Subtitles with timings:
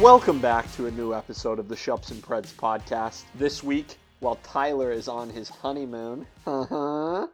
[0.00, 3.24] welcome back to a new episode of the Shups and Preds podcast.
[3.34, 7.26] This week, while Tyler is on his honeymoon, uh-huh,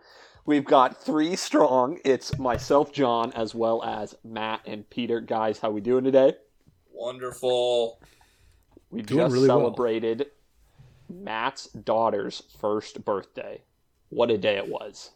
[0.46, 1.98] we've got three strong.
[2.06, 5.20] It's myself, John, as well as Matt and Peter.
[5.20, 6.34] Guys, how we doing today?
[6.90, 8.00] Wonderful.
[8.90, 9.58] We Doing just really well.
[9.58, 10.26] celebrated
[11.10, 13.60] Matt's daughter's first birthday.
[14.08, 15.10] What a day it was.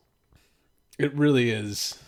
[0.98, 1.98] It really is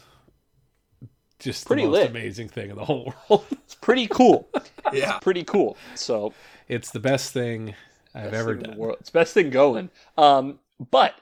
[1.41, 2.11] just Pretty the most lit.
[2.11, 3.47] amazing thing in the whole world.
[3.51, 4.49] It's pretty cool.
[4.93, 5.19] Yeah.
[5.19, 5.77] pretty cool.
[5.95, 6.33] So
[6.69, 7.75] it's the best thing
[8.15, 8.77] I've best ever thing in the done.
[8.79, 8.97] world.
[9.01, 9.91] It's best thing going.
[10.17, 11.15] Um, but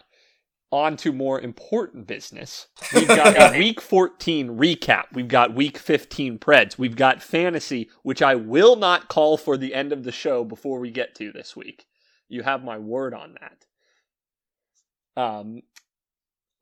[0.70, 2.66] on to more important business.
[2.94, 5.04] We've got a week 14 recap.
[5.14, 6.76] We've got week 15 Preds.
[6.76, 10.78] We've got fantasy, which I will not call for the end of the show before
[10.78, 11.86] we get to this week.
[12.28, 13.64] You have my word on that.
[15.22, 15.62] Um,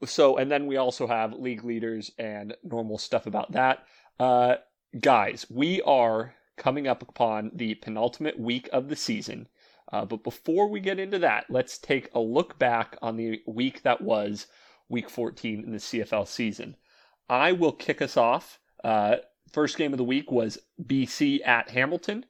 [0.05, 3.85] so, and then we also have league leaders and normal stuff about that.
[4.21, 4.57] Uh,
[5.01, 9.49] guys, we are coming up upon the penultimate week of the season.
[9.93, 13.83] Uh, but before we get into that, let's take a look back on the week
[13.83, 14.47] that was
[14.89, 16.77] week 14 in the CFL season.
[17.29, 18.59] I will kick us off.
[18.83, 19.17] Uh,
[19.53, 22.25] first game of the week was BC at Hamilton.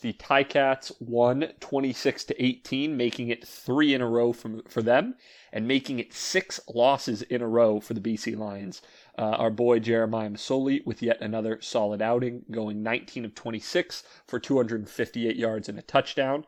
[0.00, 5.16] The Ticats won 26 to 18, making it three in a row from, for them
[5.52, 8.80] and making it six losses in a row for the BC Lions.
[9.18, 14.38] Uh, our boy Jeremiah Masoli with yet another solid outing, going 19 of 26 for
[14.38, 16.46] 258 yards and a touchdown.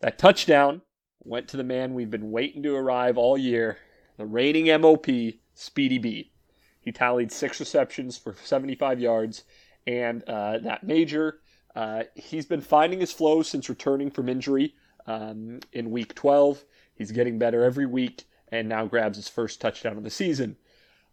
[0.00, 0.82] That touchdown
[1.20, 3.78] went to the man we've been waiting to arrive all year,
[4.16, 5.06] the reigning MOP,
[5.54, 6.32] Speedy B.
[6.80, 9.44] He tallied six receptions for 75 yards,
[9.86, 11.40] and uh, that major,
[11.78, 14.74] uh, he's been finding his flow since returning from injury
[15.06, 16.64] um, in week 12.
[16.92, 20.56] He's getting better every week, and now grabs his first touchdown of the season.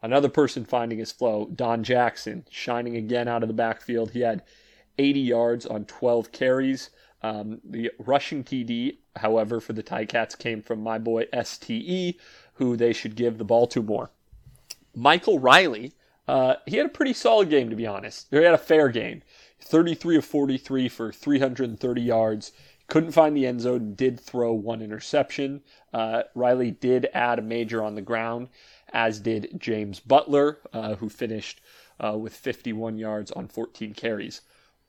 [0.02, 4.10] Another person finding his flow, Don Jackson, shining again out of the backfield.
[4.10, 4.42] He had
[4.98, 6.90] 80 yards on 12 carries.
[7.22, 12.16] Um, the rushing TD, however, for the Ticats came from my boy STE,
[12.56, 14.10] who they should give the ball to more.
[14.96, 15.94] Michael Reilly,
[16.28, 18.26] uh, he had a pretty solid game, to be honest.
[18.32, 19.22] He had a fair game.
[19.66, 22.52] 33 of 43 for 330 yards.
[22.88, 25.64] Couldn't find the end zone, did throw one interception.
[25.92, 28.50] Uh, Reilly did add a major on the ground,
[28.94, 31.62] as did James Butler, uh, who finished
[32.00, 34.42] uh, with 51 yards on 14 carries.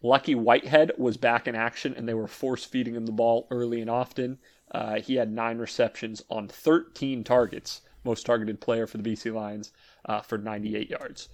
[0.03, 3.81] Lucky Whitehead was back in action, and they were force feeding him the ball early
[3.81, 4.39] and often.
[4.71, 9.73] Uh, he had nine receptions on 13 targets, most targeted player for the BC Lions,
[10.05, 11.31] uh, for 98 yards.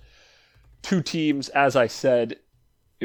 [0.80, 2.38] Two teams, as I said,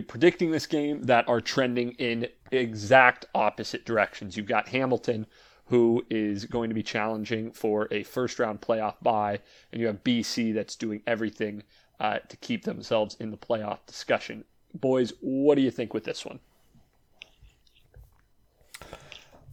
[0.01, 4.37] predicting this game that are trending in exact opposite directions.
[4.37, 5.25] You've got Hamilton,
[5.65, 9.39] who is going to be challenging for a first round playoff bye,
[9.71, 11.63] and you have BC that's doing everything
[11.99, 14.43] uh, to keep themselves in the playoff discussion.
[14.73, 16.39] Boys, what do you think with this one?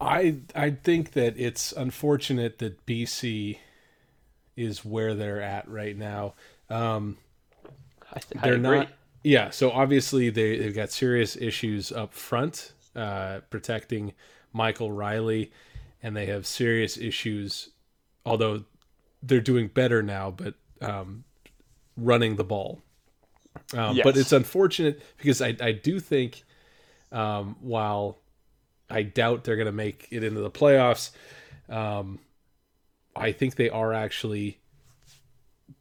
[0.01, 3.59] I I think that it's unfortunate that BC
[4.57, 6.35] is where they're at right now.
[6.69, 7.17] Um,
[8.13, 8.79] I, th- I they're agree.
[8.79, 8.89] not.
[9.25, 14.15] Yeah, so obviously they they've got serious issues up front uh, protecting
[14.53, 15.53] Michael Reilly,
[16.03, 17.71] and they have serious issues.
[18.27, 18.65] Although
[19.23, 21.25] they're doing better now, but um,
[21.97, 22.83] running the ball.
[23.75, 26.45] Um, But it's unfortunate because I I do think
[27.13, 28.21] um, while
[28.91, 31.13] I doubt they're going to make it into the playoffs,
[31.69, 32.21] um,
[33.17, 34.61] I think they are actually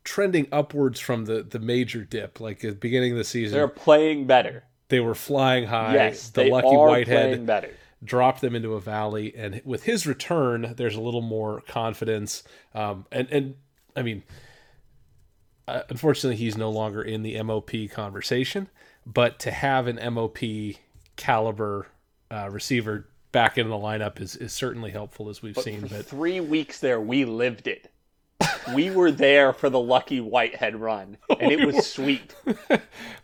[0.03, 2.39] trending upwards from the the major dip.
[2.39, 4.63] Like at the beginning of the season, They're playing better.
[4.89, 5.93] they were flying high.
[5.93, 7.69] yes, the they lucky are Whitehead playing better.
[8.03, 12.43] dropped them into a valley, and with his return, there's a little more confidence.
[12.73, 13.55] Um, and and
[13.95, 14.23] I mean,
[15.67, 18.67] uh, unfortunately, he's no longer in the MOP conversation.
[19.05, 20.37] But to have an MOP
[21.15, 21.87] caliber
[22.31, 25.81] uh, receiver back in the lineup is, is certainly helpful, as we've seen.
[25.81, 27.89] For But three weeks there, we lived it.
[28.75, 32.35] we were there for the lucky Whitehead run, and it was sweet.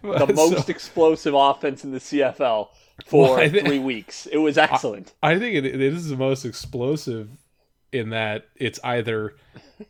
[0.01, 2.69] The most explosive offense in the CFL
[3.05, 4.27] for Well, I three weeks.
[4.27, 5.13] It was excellent.
[5.21, 7.29] I think it, it is the most explosive
[7.91, 9.35] in that it's either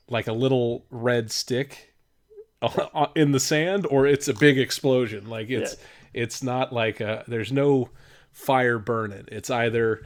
[0.08, 1.94] like a little red stick
[3.16, 5.30] in the sand or it's a big explosion.
[5.30, 5.78] Like it's
[6.14, 7.90] it's not like a there's no
[8.32, 9.26] fire burning.
[9.32, 10.06] It's either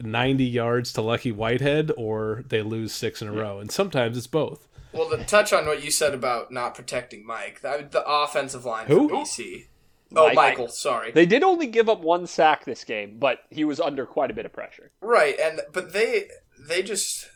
[0.00, 3.58] 90 yards to Lucky Whitehead or they lose six in a row.
[3.58, 4.68] And sometimes it's both.
[4.92, 8.86] Well, to touch on what you said about not protecting Mike, that, the offensive line
[8.86, 9.08] Who?
[9.08, 9.66] for BC.
[10.14, 10.34] Oh, Mike.
[10.36, 11.10] Michael, sorry.
[11.10, 14.34] They did only give up one sack this game, but he was under quite a
[14.34, 14.92] bit of pressure.
[15.00, 16.28] Right, and but they
[16.58, 17.28] they just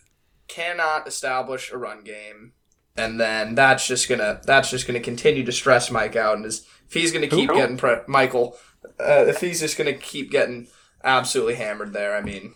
[0.48, 2.52] cannot establish a run game.
[2.96, 6.64] and then that's just gonna that's just gonna continue to stress Mike out, and his,
[6.86, 7.56] if he's gonna keep Who?
[7.56, 8.56] getting pre- Michael,
[9.00, 10.68] uh, if he's just gonna keep getting
[11.04, 12.54] absolutely hammered there, I mean,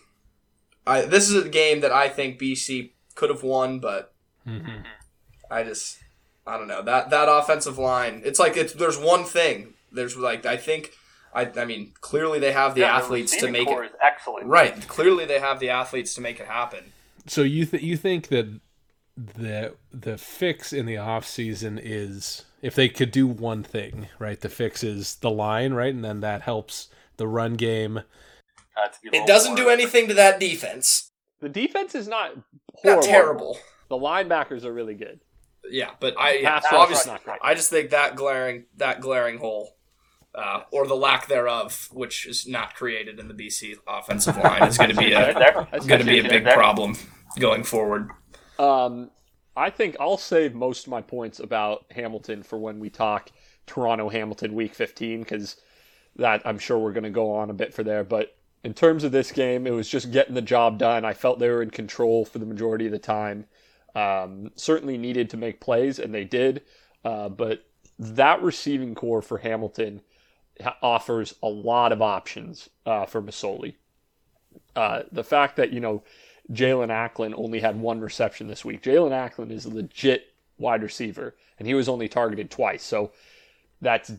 [0.87, 4.13] I this is a game that I think BC could have won, but
[4.47, 4.83] Mhm.
[5.49, 5.97] I just
[6.47, 8.21] I don't know that that offensive line.
[8.25, 9.73] It's like it's there's one thing.
[9.91, 10.91] There's like I think
[11.33, 14.45] I I mean clearly they have the Yeah, athletes to make core it is excellent.
[14.47, 14.87] right.
[14.87, 16.91] Clearly they have the athletes to make it happen.
[17.27, 18.59] So you th- you think that
[19.17, 24.39] the the fix in the off season is if they could do one thing, right?
[24.39, 28.01] The fix is the line, right, and then that helps the run game.
[29.03, 31.11] It doesn't do anything to that defense.
[31.41, 32.31] The defense is not
[32.73, 33.01] horrible.
[33.01, 33.57] Not terrible.
[33.89, 35.19] The linebackers are really good.
[35.69, 37.39] Yeah, but I yeah, Pass rush is obviously not great.
[37.41, 39.75] I just think that glaring that glaring hole,
[40.33, 44.77] uh, or the lack thereof, which is not created in the BC offensive line, is
[44.77, 45.33] going to be a
[45.87, 46.43] going to be a good.
[46.43, 46.95] big problem
[47.39, 48.09] going forward.
[48.59, 49.09] Um,
[49.55, 53.31] I think I'll save most of my points about Hamilton for when we talk
[53.65, 55.55] Toronto Hamilton Week 15 because
[56.17, 58.03] that I'm sure we're going to go on a bit for there.
[58.03, 58.34] But
[58.65, 61.05] in terms of this game, it was just getting the job done.
[61.05, 63.45] I felt they were in control for the majority of the time.
[63.93, 66.63] Um, certainly needed to make plays, and they did.
[67.05, 67.67] Uh, but
[67.99, 70.01] that receiving core for Hamilton
[70.81, 73.75] offers a lot of options uh, for Masoli.
[74.75, 76.03] Uh, the fact that you know
[76.51, 78.81] Jaelon Acklin only had one reception this week.
[78.81, 82.81] Jaelon Acklin is a legit wide receiver, and he was only targeted twice.
[82.81, 83.11] So
[83.79, 84.11] that's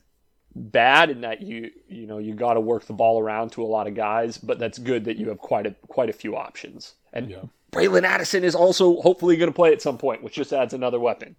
[0.56, 3.66] bad in that you you know you got to work the ball around to a
[3.66, 6.94] lot of guys, but that's good that you have quite a quite a few options.
[7.12, 7.42] And Yeah.
[7.72, 10.98] Bralon Addison is also hopefully going to play at some point, which just adds another
[11.00, 11.36] weapon.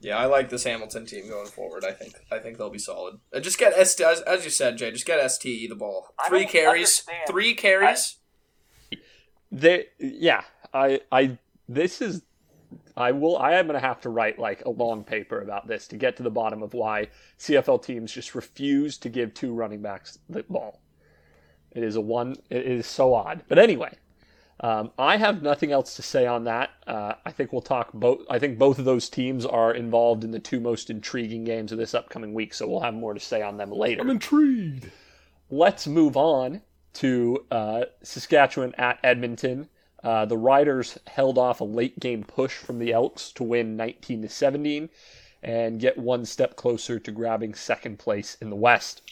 [0.00, 1.84] Yeah, I like this Hamilton team going forward.
[1.84, 3.18] I think I think they'll be solid.
[3.32, 4.90] Uh, just get ST as, as you said, Jay.
[4.90, 6.14] Just get STE the ball.
[6.28, 7.00] Three carries.
[7.00, 7.18] understand.
[7.28, 8.16] Three carries.
[9.50, 10.42] They yeah,
[10.74, 12.22] I I this is
[12.98, 15.86] I will I am going to have to write like a long paper about this
[15.88, 17.08] to get to the bottom of why
[17.38, 20.80] CFL teams just refuse to give two running backs the ball.
[21.70, 23.44] It is a one it is so odd.
[23.46, 23.94] But anyway,
[24.60, 26.70] um, I have nothing else to say on that.
[26.86, 28.20] Uh, I think we'll talk both.
[28.28, 31.78] I think both of those teams are involved in the two most intriguing games of
[31.78, 34.90] this upcoming week, so we'll have more to say on them later I'm intrigued.
[35.50, 36.62] let's move on
[36.94, 39.68] to uh, Saskatchewan at Edmonton.
[40.02, 44.22] Uh, the Riders held off a late game push from the Elks to win 19
[44.22, 44.88] to 17
[45.42, 49.02] and get one step closer to grabbing second place in the West.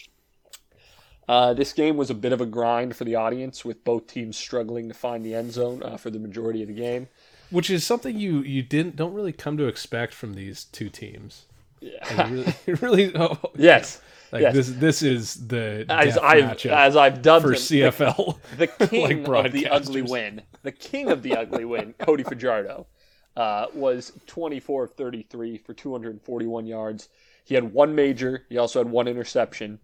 [1.27, 4.37] Uh, this game was a bit of a grind for the audience, with both teams
[4.37, 7.07] struggling to find the end zone uh, for the majority of the game.
[7.49, 11.45] Which is something you you didn't don't really come to expect from these two teams.
[11.79, 12.15] Yeah.
[12.15, 14.01] Like, really, really oh, yes,
[14.31, 14.53] like yes.
[14.53, 18.39] this this is the as I've as I've dubbed for him, the CFL.
[18.57, 22.87] the king Like of the ugly win, the king of the ugly win, Cody Fajardo,
[23.35, 27.09] uh, was 24 of 33 for 241 yards.
[27.45, 28.45] He had one major.
[28.49, 29.79] He also had one interception.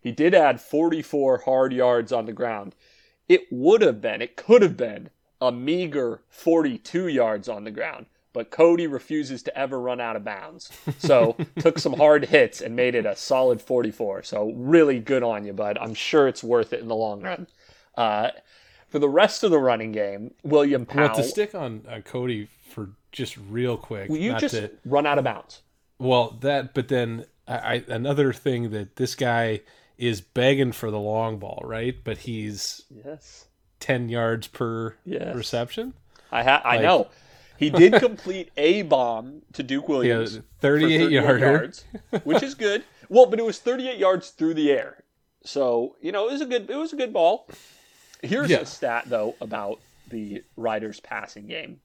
[0.00, 2.74] He did add 44 hard yards on the ground.
[3.28, 5.10] It would have been, it could have been
[5.40, 10.24] a meager 42 yards on the ground, but Cody refuses to ever run out of
[10.24, 10.70] bounds.
[10.98, 14.24] So took some hard hits and made it a solid 44.
[14.24, 15.78] So really good on you, bud.
[15.80, 17.46] I'm sure it's worth it in the long run.
[17.96, 18.30] Uh,
[18.90, 21.06] for the rest of the running game, William Powell.
[21.08, 24.10] well, to stick on uh, Cody for just real quick.
[24.10, 25.62] will you just to- run out of bounds?
[25.98, 29.60] Well, that, but then I, I another thing that this guy
[29.96, 31.94] is begging for the long ball, right?
[32.02, 33.46] But he's Yes.
[33.78, 35.36] ten yards per Yes.
[35.36, 35.94] reception.
[36.32, 37.06] I ha- I Like- know.
[37.64, 40.40] He did complete a bomb to Duke Williams.
[40.60, 41.38] 31 yarder.
[41.38, 41.84] yards,
[42.24, 42.84] which is good.
[43.08, 45.04] Well, but it was 38 yards through the air.
[45.44, 47.48] So, you know, it was a good it was a good ball.
[48.22, 48.60] Here's Yeah.
[48.60, 51.80] a stat though about the Riders passing game.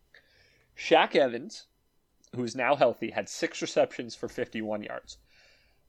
[0.78, 1.66] Shaq Evans,
[2.36, 5.18] who's now healthy, had 6 receptions for 51 yards.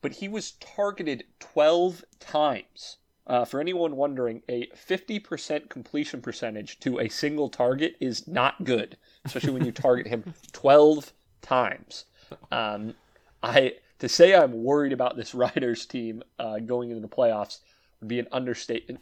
[0.03, 2.97] But he was targeted 12 times.
[3.27, 8.97] Uh, for anyone wondering, a 50% completion percentage to a single target is not good,
[9.25, 11.13] especially when you target him 12
[11.43, 12.05] times.
[12.51, 12.95] Um,
[13.43, 17.59] I to say I'm worried about this Riders team uh, going into the playoffs
[18.01, 19.01] would be an understatement.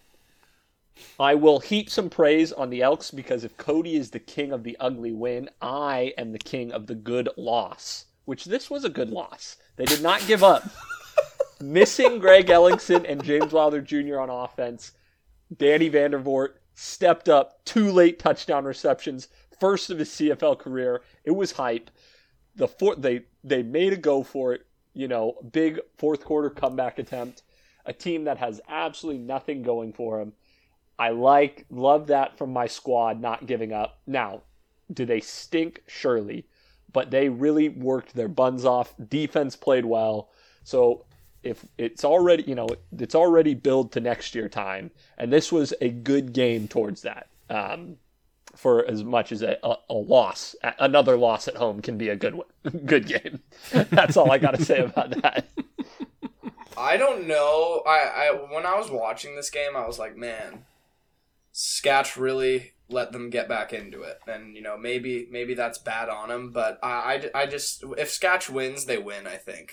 [1.20, 4.64] I will heap some praise on the Elks because if Cody is the king of
[4.64, 8.06] the ugly win, I am the king of the good loss.
[8.24, 9.56] Which this was a good loss.
[9.76, 10.64] They did not give up.
[11.60, 14.18] Missing Greg Ellingson and James Wilder Jr.
[14.18, 14.92] on offense,
[15.56, 19.28] Danny Vandervoort stepped up, two late touchdown receptions,
[19.60, 21.02] first of his CFL career.
[21.24, 21.90] It was hype.
[22.56, 24.66] The four, they they made a go for it.
[24.94, 27.42] You know, big fourth quarter comeback attempt.
[27.86, 30.32] A team that has absolutely nothing going for them.
[30.98, 34.00] I like love that from my squad not giving up.
[34.06, 34.42] Now,
[34.92, 35.82] do they stink?
[35.86, 36.46] Surely,
[36.92, 38.94] but they really worked their buns off.
[39.08, 40.30] Defense played well.
[40.64, 41.04] So
[41.42, 45.72] if it's already, you know, it's already built to next year time, and this was
[45.80, 47.28] a good game towards that.
[47.48, 47.96] Um,
[48.58, 52.16] for as much as a, a, a, loss, another loss at home can be a
[52.16, 52.40] good
[52.84, 53.40] good game.
[53.70, 55.48] That's all I got to say about that.
[56.76, 57.84] I don't know.
[57.86, 60.64] I, I when I was watching this game, I was like, man,
[61.54, 66.08] Scatch really let them get back into it, and you know maybe maybe that's bad
[66.08, 69.28] on them, but I, I, I just if Scatch wins, they win.
[69.28, 69.72] I think.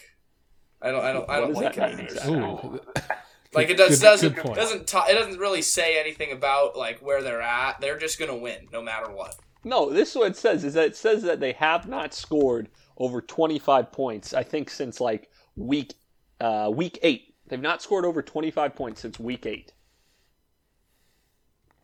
[0.80, 2.80] I don't I don't I don't like it exactly?
[3.56, 7.00] Like it does good, doesn't good doesn't ta- it doesn't really say anything about like
[7.00, 7.80] where they're at.
[7.80, 9.36] They're just gonna win no matter what.
[9.64, 12.70] No, this is what it says is that it says that they have not scored
[12.98, 14.34] over 25 points.
[14.34, 15.94] I think since like week
[16.40, 19.74] uh, week eight, they've not scored over 25 points since week eight.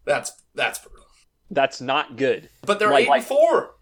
[0.05, 1.05] That's that's brutal.
[1.49, 2.49] That's not good.
[2.65, 3.75] But they're like, eight and four.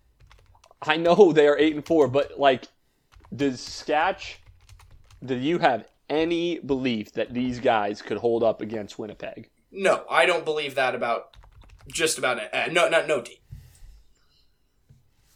[0.81, 2.65] I know they are eight and four, but like,
[3.35, 4.35] does Scatch?
[5.23, 9.49] Do you have any belief that these guys could hold up against Winnipeg.
[9.71, 11.35] No, I don't believe that about
[11.87, 12.53] just about it.
[12.53, 13.37] Uh, no, not no team.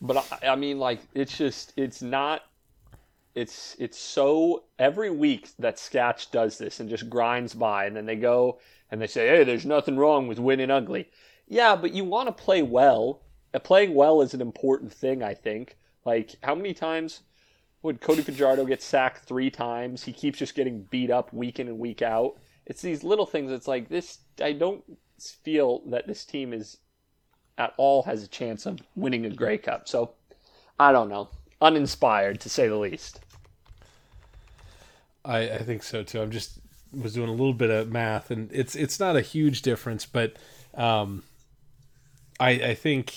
[0.02, 2.42] But I, I mean, like, it's just it's not.
[3.36, 8.06] It's it's so every week that Scatch does this and just grinds by, and then
[8.06, 8.60] they go
[8.92, 11.10] and they say, "Hey, there's nothing wrong with winning ugly."
[11.48, 13.22] Yeah, but you want to play well.
[13.64, 15.78] Playing well is an important thing, I think.
[16.06, 17.22] Like, how many times?
[17.84, 20.04] Would Cody Fajardo get sacked three times?
[20.04, 22.38] He keeps just getting beat up week in and week out.
[22.66, 23.52] It's these little things.
[23.52, 24.20] It's like this.
[24.42, 24.84] I don't
[25.44, 26.78] feel that this team is
[27.58, 29.88] at all has a chance of winning a Grey Cup.
[29.88, 30.14] So
[30.80, 31.30] I don't know.
[31.62, 33.20] Uninspired to say the least.
[35.26, 36.22] I, I think so too.
[36.22, 36.60] I'm just
[36.94, 40.36] was doing a little bit of math, and it's it's not a huge difference, but
[40.74, 41.24] um,
[42.40, 43.16] I I think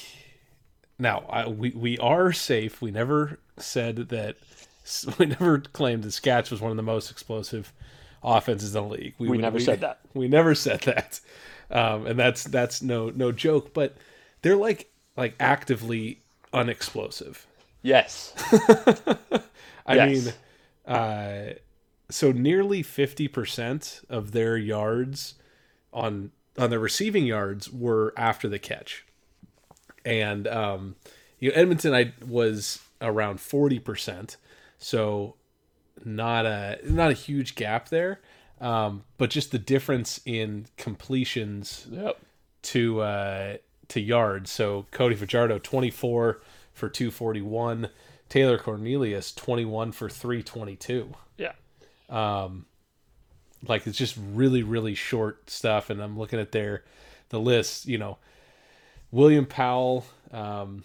[0.98, 2.80] now I, we we are safe.
[2.80, 4.36] We never said that
[5.18, 7.72] we never claimed that Scatch was one of the most explosive
[8.22, 9.14] offenses in the league.
[9.18, 10.00] We, we never we, said that.
[10.14, 11.20] We never said that,
[11.70, 13.74] um, and that's that's no no joke.
[13.74, 13.96] But
[14.42, 16.20] they're like like actively
[16.52, 17.46] unexplosive.
[17.82, 18.32] Yes.
[19.86, 20.24] I yes.
[20.24, 20.34] mean,
[20.86, 21.52] uh,
[22.10, 25.34] so nearly fifty percent of their yards
[25.92, 29.04] on on the receiving yards were after the catch,
[30.04, 30.96] and um,
[31.38, 34.36] you know Edmonton I was around forty percent
[34.78, 35.34] so
[36.04, 38.20] not a not a huge gap there,
[38.60, 42.20] um, but just the difference in completions yep.
[42.62, 43.56] to uh,
[43.88, 44.50] to yards.
[44.50, 46.40] So Cody Fajardo twenty four
[46.72, 47.88] for two forty one,
[48.28, 51.14] Taylor Cornelius twenty one for three twenty two.
[51.38, 51.52] Yeah.
[52.08, 52.66] Um,
[53.66, 56.84] like it's just really really short stuff, and I'm looking at their
[57.30, 57.86] the list.
[57.86, 58.18] You know,
[59.10, 60.04] William Powell.
[60.30, 60.84] Um,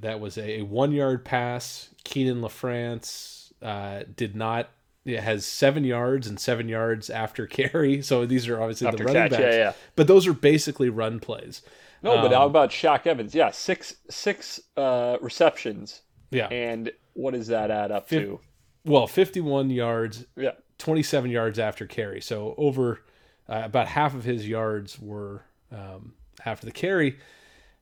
[0.00, 1.90] that was a, one yard pass.
[2.04, 4.70] Kienan LaFrance uh, did not.
[5.04, 8.02] It has seven yards and seven yards after carry.
[8.02, 9.42] So these are obviously after the running catch, backs.
[9.42, 9.72] Yeah, yeah.
[9.96, 11.62] But those are basically run plays.
[12.02, 13.34] No, um, but how about Shaq Evans?
[13.34, 16.02] Yeah, six six uh, receptions.
[16.30, 16.48] Yeah.
[16.48, 18.40] And what does that add up Fif- to?
[18.84, 20.26] Well, 51 yards.
[20.36, 20.52] Yeah.
[20.78, 22.20] 27 yards after carry.
[22.20, 23.00] So over
[23.48, 27.18] uh, about half of his yards were um, after the carry.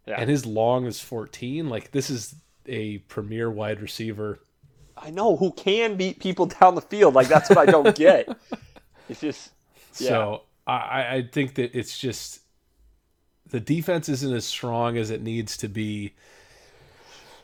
[0.06, 0.16] Yeah.
[0.18, 1.68] And his long is 14.
[1.68, 2.34] Like this is
[2.66, 4.40] a premier wide receiver.
[4.96, 7.14] I know who can beat people down the field.
[7.14, 8.28] Like that's what I don't get.
[9.08, 9.50] It's just
[9.98, 10.08] yeah.
[10.08, 12.40] so I, I think that it's just
[13.50, 16.14] the defense isn't as strong as it needs to be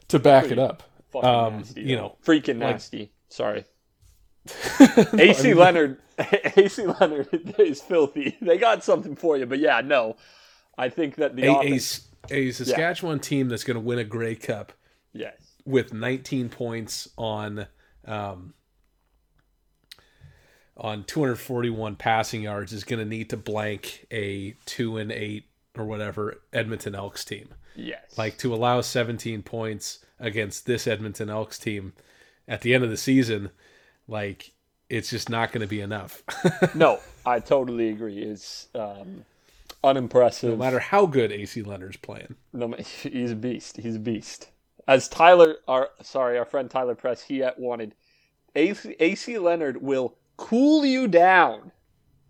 [0.06, 0.82] to back Pretty it up.
[1.14, 3.12] Um, nasty, you know, freaking like, nasty.
[3.28, 3.64] Sorry.
[5.18, 5.98] AC Leonard,
[6.56, 8.36] AC Leonard is filthy.
[8.40, 10.16] They got something for you, but yeah, no.
[10.78, 13.23] I think that the a, offense a Saskatchewan yeah.
[13.23, 14.73] team that's going to win a Grey Cup.
[15.12, 15.35] Yes.
[15.64, 17.66] With 19 points on
[18.04, 18.54] um,
[20.76, 25.44] on 241 passing yards is going to need to blank a 2 and 8
[25.76, 27.49] or whatever Edmonton Elks team.
[27.75, 28.16] Yes.
[28.16, 31.92] Like to allow 17 points against this Edmonton Elks team
[32.47, 33.50] at the end of the season,
[34.06, 34.52] like
[34.88, 36.23] it's just not going to be enough.
[36.75, 38.18] no, I totally agree.
[38.18, 39.25] It's um,
[39.82, 40.50] unimpressive.
[40.50, 42.35] No matter how good AC Leonard's playing.
[42.52, 43.76] No, he's a beast.
[43.76, 44.50] He's a beast.
[44.87, 47.94] As Tyler, our sorry, our friend Tyler Press, he at wanted
[48.54, 51.73] AC, AC Leonard will cool you down,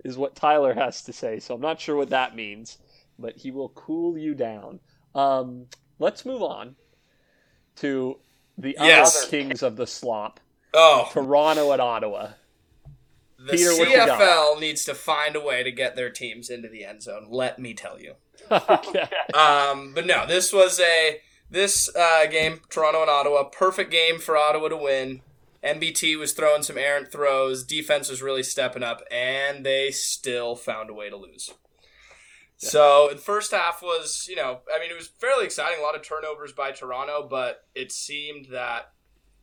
[0.05, 1.38] is what Tyler has to say.
[1.38, 2.78] So I'm not sure what that means,
[3.19, 4.81] but he will cool you down.
[5.14, 5.67] Um,
[5.99, 6.75] let's move on
[7.76, 8.19] to
[8.57, 9.17] the yes.
[9.17, 10.40] other kings of the slop.
[10.75, 12.31] Oh, Toronto at Ottawa.
[13.38, 17.02] The Peter, CFL needs to find a way to get their teams into the end
[17.02, 17.26] zone.
[17.30, 18.14] Let me tell you.
[18.50, 19.09] okay.
[19.33, 24.37] Um, but no, this was a this uh, game, Toronto and Ottawa, perfect game for
[24.37, 25.23] Ottawa to win.
[25.62, 27.64] MBT was throwing some errant throws.
[27.64, 31.50] Defense was really stepping up, and they still found a way to lose.
[32.59, 35.78] So the first half was, you know, I mean, it was fairly exciting.
[35.78, 38.92] A lot of turnovers by Toronto, but it seemed that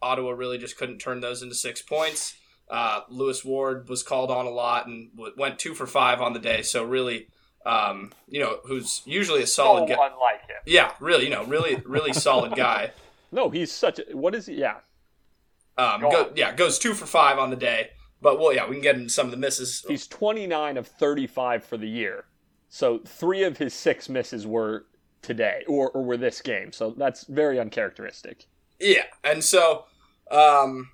[0.02, 2.36] Ottawa really just couldn't turn those into six points.
[2.70, 6.34] Uh, Lewis Ward was called on a lot and w- went two for five on
[6.34, 6.62] the day.
[6.64, 7.28] So really,
[7.66, 10.08] um, you know, who's usually a solid so guy.
[10.12, 10.58] unlike him.
[10.66, 12.92] Yeah, really, you know, really, really solid guy.
[13.32, 14.16] No, he's such a.
[14.16, 14.54] What is he?
[14.54, 14.78] Yeah.
[15.78, 17.90] Um, Go go, yeah, goes two for five on the day.
[18.22, 19.84] But well, yeah, we can get into some of the misses.
[19.90, 22.26] He's 29 of 35 for the year.
[22.70, 24.86] So three of his six misses were
[25.22, 26.72] today or, or were this game.
[26.72, 28.46] So that's very uncharacteristic.
[28.80, 29.86] Yeah, and so,
[30.32, 30.92] um,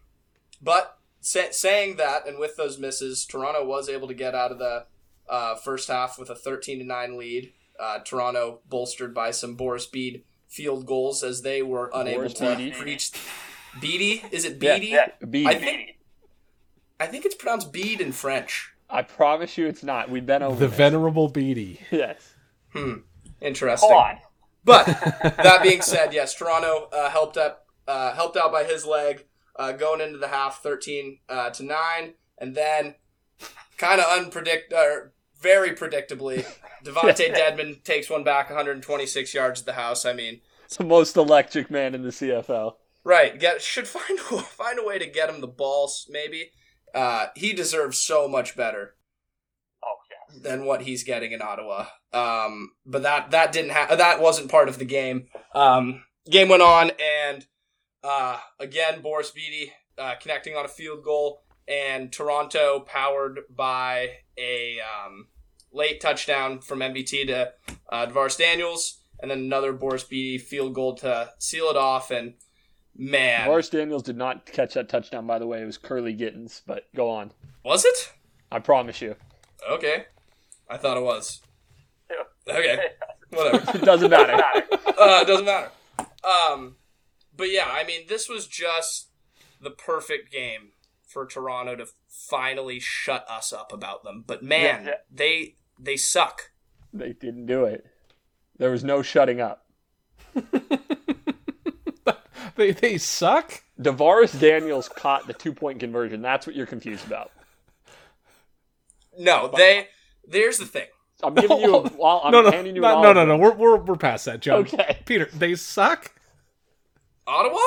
[0.63, 4.59] but sa- saying that, and with those misses, Toronto was able to get out of
[4.59, 4.85] the
[5.29, 7.53] uh, first half with a thirteen to nine lead.
[7.79, 12.55] Uh, Toronto bolstered by some Boris Bede field goals as they were unable Boris to
[12.55, 12.77] Bede.
[12.79, 13.11] reach.
[13.79, 15.47] Beatty, is it Yeah, yeah, Bede.
[15.47, 15.97] I think
[16.99, 18.73] I think it's pronounced Bede in French.
[18.89, 20.09] I promise you it's not.
[20.09, 20.75] We've been over The this.
[20.77, 21.79] venerable Beatty.
[21.91, 22.33] Yes.
[22.73, 22.95] Hmm.
[23.39, 23.89] Interesting.
[23.89, 24.17] Hold on.
[24.65, 29.25] But that being said, yes, Toronto uh, helped up, uh, helped out by his leg
[29.57, 32.95] uh, going into the half, thirteen uh, to nine, and then
[33.77, 36.45] kind of unpredict, or very predictably,
[36.85, 40.05] DeVonte Dedmon takes one back, 126 yards at the house.
[40.05, 42.73] I mean, It's the most electric man in the CFL.
[43.03, 43.39] right?
[43.39, 46.05] Get should find find a way to get him the balls.
[46.09, 46.51] Maybe
[46.93, 48.95] uh, he deserves so much better.
[49.83, 50.49] Oh, yeah.
[50.49, 51.87] than what he's getting in Ottawa.
[52.13, 55.27] Um, but that that didn't ha- that wasn't part of the game.
[55.55, 57.45] Um, game went on, and
[58.03, 64.77] uh, again, Boris Beatty uh, connecting on a field goal, and Toronto powered by a
[64.79, 65.27] um,
[65.71, 67.53] late touchdown from MBT to
[67.91, 72.11] uh, Davaris Daniels, and then another Boris Beatty field goal to seal it off.
[72.11, 72.33] And
[72.95, 75.61] man, Morris Daniels did not catch that touchdown, by the way.
[75.61, 77.31] It was Kurleigh Gittens, but go on.
[77.63, 78.11] was it?
[78.51, 79.15] I promise you.
[79.69, 80.05] Okay,
[80.69, 81.41] I thought it was.
[82.49, 82.79] Okay,
[83.29, 83.71] whatever.
[83.77, 84.33] It doesn't matter.
[84.33, 85.71] uh, it doesn't matter.
[86.23, 86.75] Um,
[87.41, 89.09] but yeah, I mean, this was just
[89.59, 90.73] the perfect game
[91.07, 94.23] for Toronto to finally shut us up about them.
[94.27, 94.95] But man, Yeah, yeah.
[95.11, 96.51] they they suck.
[96.93, 97.83] they didn't do it.
[98.59, 99.65] There was no shutting up.
[102.55, 103.63] They they suck.
[103.79, 106.21] Davaris Daniels caught the two point conversion.
[106.21, 107.31] That's what you're confused about.
[109.17, 109.87] No, they.
[110.27, 110.87] There's the thing.
[111.23, 111.89] I'm giving you a.
[111.97, 113.37] Well, I'm no, no, handing you no, no, no, no.
[113.37, 114.59] We're, we're we're past that, John.
[114.59, 114.99] Okay.
[115.05, 116.11] Peter, they suck.
[117.31, 117.59] Ottawa?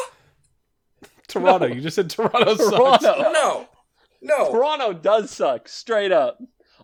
[1.26, 1.68] Toronto.
[1.68, 1.74] No.
[1.74, 3.02] You just said Toronto, sucks.
[3.02, 3.66] No,
[4.22, 4.50] no.
[4.50, 6.38] Toronto does suck, straight up.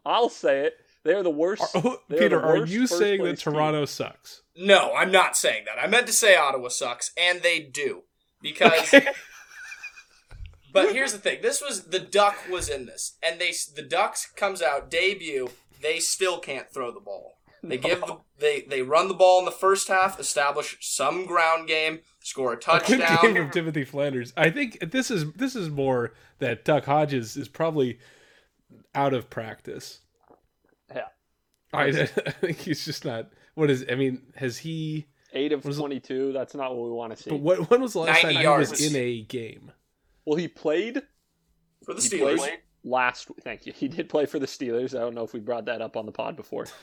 [0.05, 0.75] I'll say it.
[1.05, 1.63] They're the worst.
[1.75, 3.53] Are- who- they're Peter, the are you saying that place team.
[3.55, 4.43] Toronto sucks?
[4.57, 5.83] No, I'm not saying that.
[5.83, 8.03] I meant to say Ottawa sucks, and they do.
[8.43, 8.95] Because
[10.73, 14.27] But here's the thing: this was the Duck was in this, and they the Ducks
[14.37, 15.51] comes out debut.
[15.83, 17.35] They still can't throw the ball.
[17.63, 21.67] They give the they they run the ball in the first half, establish some ground
[21.69, 23.37] game, score a A good game touchdown.
[23.37, 24.33] of Timothy Flanders.
[24.37, 27.99] I think this is this is more that Duck Hodges is probably
[28.95, 30.01] out of practice.
[30.95, 31.07] Yeah.
[31.73, 33.31] I, I think he's just not.
[33.55, 33.85] What is?
[33.91, 35.07] I mean, has he?
[35.33, 36.33] Eight of 22.
[36.33, 37.31] That's not what we want to see.
[37.31, 39.71] But what, when was the last 90 time he was in a game?
[40.25, 41.03] well, he played
[41.85, 42.39] for the He Steelers.
[42.39, 43.29] played last.
[43.43, 43.73] Thank you.
[43.73, 44.95] He did play for the Steelers.
[44.97, 46.67] I don't know if we brought that up on the pod before.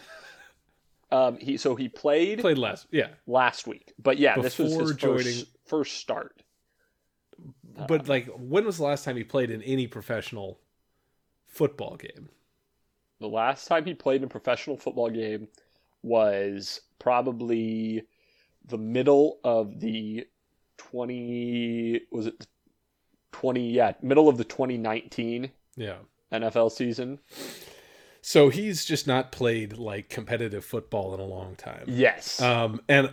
[1.12, 3.08] Um, he so he played, Played last, yeah.
[3.28, 6.44] last week, but yeah, this was his Before first, joining- first start.
[7.88, 10.60] But like, when was the last time he played in any professional
[11.46, 12.30] football game?
[13.20, 15.48] The last time he played in a professional football game
[16.04, 18.04] was probably
[18.66, 20.28] the middle of the
[20.78, 22.48] 20 was it
[23.32, 25.98] 20 yeah, middle of the 2019 Yeah.
[26.32, 27.20] NFL season.
[28.30, 31.86] So he's just not played like competitive football in a long time.
[31.88, 32.42] Yes.
[32.42, 33.10] Um, and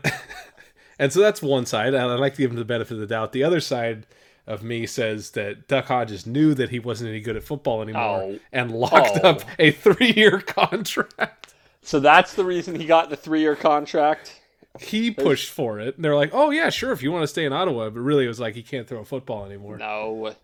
[0.98, 3.06] and so that's one side, and I like to give him the benefit of the
[3.06, 3.30] doubt.
[3.30, 4.08] The other side
[4.48, 8.22] of me says that Duck Hodges knew that he wasn't any good at football anymore
[8.24, 8.38] Oh.
[8.52, 9.28] and locked Oh.
[9.28, 11.54] up a three-year contract.
[11.80, 14.40] so that's the reason he got the 3-year contract.
[14.80, 15.94] He pushed for it.
[15.94, 18.24] And they're like, "Oh yeah, sure, if you want to stay in Ottawa," but really
[18.24, 19.76] it was like he can't throw a football anymore.
[19.78, 20.34] No.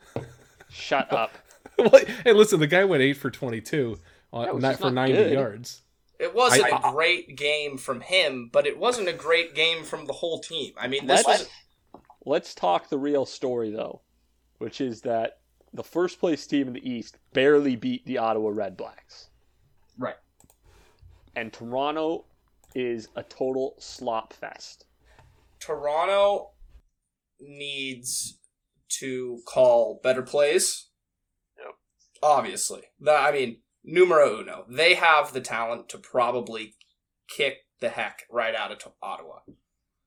[0.70, 1.33] Shut up.
[1.78, 3.98] Well, hey, listen, the guy went eight for twenty-two,
[4.33, 5.33] on, which not is for ninety good.
[5.33, 5.83] yards.
[6.19, 10.05] It wasn't I- a great game from him, but it wasn't a great game from
[10.07, 10.73] the whole team.
[10.79, 11.49] I mean, this Let's was
[12.27, 14.03] let's talk the real story though,
[14.59, 15.38] which is that
[15.73, 19.29] the first place team in the East barely beat the Ottawa Red Blacks.
[19.97, 20.16] right.
[21.37, 22.27] and Toronto
[22.75, 24.85] is a total slop fest.
[25.61, 26.51] Toronto
[27.40, 28.38] needs
[28.99, 30.88] to call better plays.
[31.59, 31.75] Yep.
[32.23, 32.83] Obviously.
[33.01, 34.64] That I mean, numero uno.
[34.69, 36.75] They have the talent to probably
[37.29, 39.40] kick the heck right out of T- Ottawa.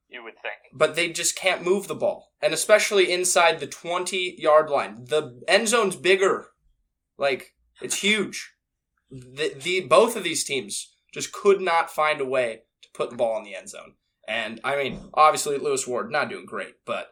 [0.07, 0.55] You would think.
[0.71, 2.33] But they just can't move the ball.
[2.41, 5.05] And especially inside the 20 yard line.
[5.05, 6.49] The end zone's bigger.
[7.17, 8.53] Like, it's huge.
[9.09, 13.15] The, the both of these teams just could not find a way to put the
[13.15, 13.93] ball in the end zone.
[14.27, 17.09] And I mean, obviously Lewis Ward not doing great, but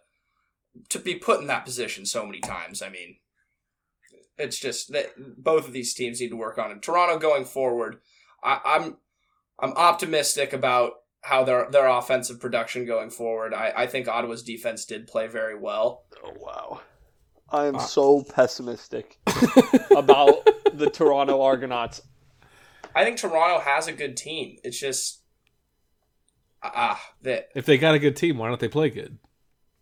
[0.90, 3.18] to be put in that position so many times, I mean,
[4.42, 6.82] it's just that both of these teams need to work on it.
[6.82, 8.00] Toronto going forward,
[8.44, 8.98] I, I'm
[9.60, 13.54] I'm optimistic about how their their offensive production going forward.
[13.54, 16.06] I, I think Ottawa's defense did play very well.
[16.24, 16.82] Oh wow.
[17.54, 19.18] I am Uh, so pessimistic
[19.96, 22.02] about the Toronto Argonauts.
[22.96, 24.58] I think Toronto has a good team.
[24.64, 25.22] It's just
[26.64, 29.18] ah that If they got a good team, why don't they play good?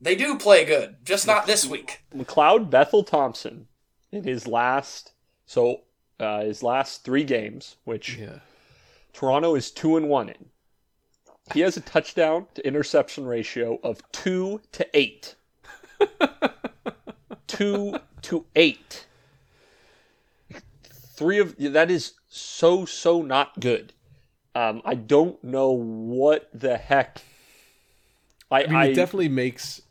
[0.02, 2.04] they do play good, just not this week.
[2.16, 3.68] McLeod Bethel Thompson
[4.12, 5.14] in his last
[5.46, 5.82] so
[6.20, 8.40] uh, his last three games, which Yeah.
[9.14, 10.50] Toronto is two and one in.
[11.54, 15.36] He has a touchdown to interception ratio of two to eight.
[17.48, 19.08] two to eight.
[20.92, 23.94] Three of that is so so not good.
[24.56, 27.22] Um, I don't know what the heck.
[28.52, 29.82] I, I mean, I it definitely makes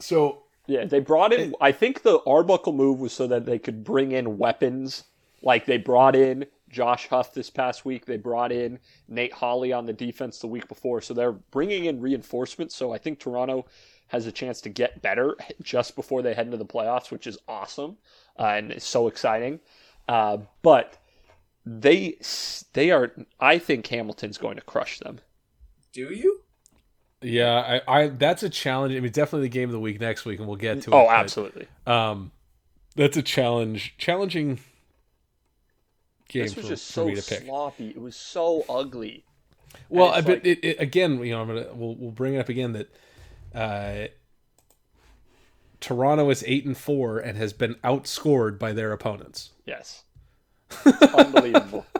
[0.00, 0.42] so.
[0.66, 1.54] Yeah, they brought in.
[1.60, 5.04] I think the Arbuckle move was so that they could bring in weapons.
[5.42, 8.06] Like they brought in Josh Huff this past week.
[8.06, 11.00] They brought in Nate Holley on the defense the week before.
[11.00, 12.74] So they're bringing in reinforcements.
[12.74, 13.66] So I think Toronto
[14.08, 17.38] has a chance to get better just before they head into the playoffs, which is
[17.46, 17.96] awesome
[18.38, 19.60] uh, and it's so exciting.
[20.08, 20.98] Uh, but
[21.64, 22.16] they
[22.72, 23.12] they are.
[23.40, 25.20] I think Hamilton's going to crush them.
[25.92, 26.42] Do you?
[27.22, 28.94] Yeah, I, I that's a challenge.
[28.94, 30.94] I mean, definitely the game of the week next week, and we'll get to it.
[30.94, 31.66] Oh, but, absolutely.
[31.86, 32.30] Um,
[32.94, 34.58] that's a challenge, challenging
[36.28, 37.42] game This for, was just so me to pick.
[37.44, 37.88] sloppy.
[37.88, 39.24] It was so ugly.
[39.88, 41.18] Well, And I it's bet like- it, it, again.
[41.24, 42.88] You know, I'm gonna we'll we'll bring it up again that
[43.54, 44.08] uh,
[45.80, 49.50] Toronto is eight and four and has been outscored by their opponents.
[49.64, 50.04] Yes.
[51.16, 51.86] Unbelievable.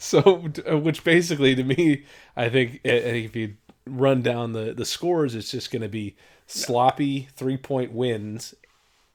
[0.00, 2.04] So, uh, which basically to me,
[2.36, 3.54] I think I think if you
[3.88, 8.54] run down the the scores, it's just going to be sloppy three point wins,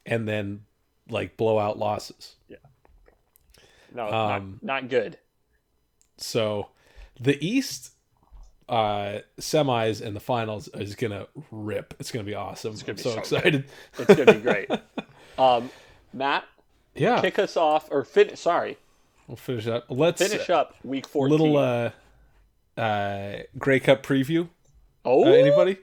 [0.06, 0.66] and then
[1.10, 2.36] like blowout losses.
[2.48, 2.58] Yeah.
[3.94, 5.18] No, Um, not, not good.
[6.18, 6.70] So,
[7.20, 7.92] the East
[8.70, 11.94] uh semis and the finals is gonna rip.
[12.00, 12.72] It's gonna be awesome.
[12.76, 13.66] gonna I'm so, so excited.
[14.00, 14.70] It's going to be great.
[15.38, 15.72] Um,
[16.14, 16.46] Matt,
[16.94, 18.40] Yeah, kick us off, or finish.
[18.40, 18.78] sorry,
[19.28, 19.86] we'll finish up.
[19.90, 21.32] Let's finish up week 14.
[21.32, 21.90] little uh
[22.80, 24.48] uh Grey Cup preview.
[25.06, 25.78] Oh, Uh, anybody?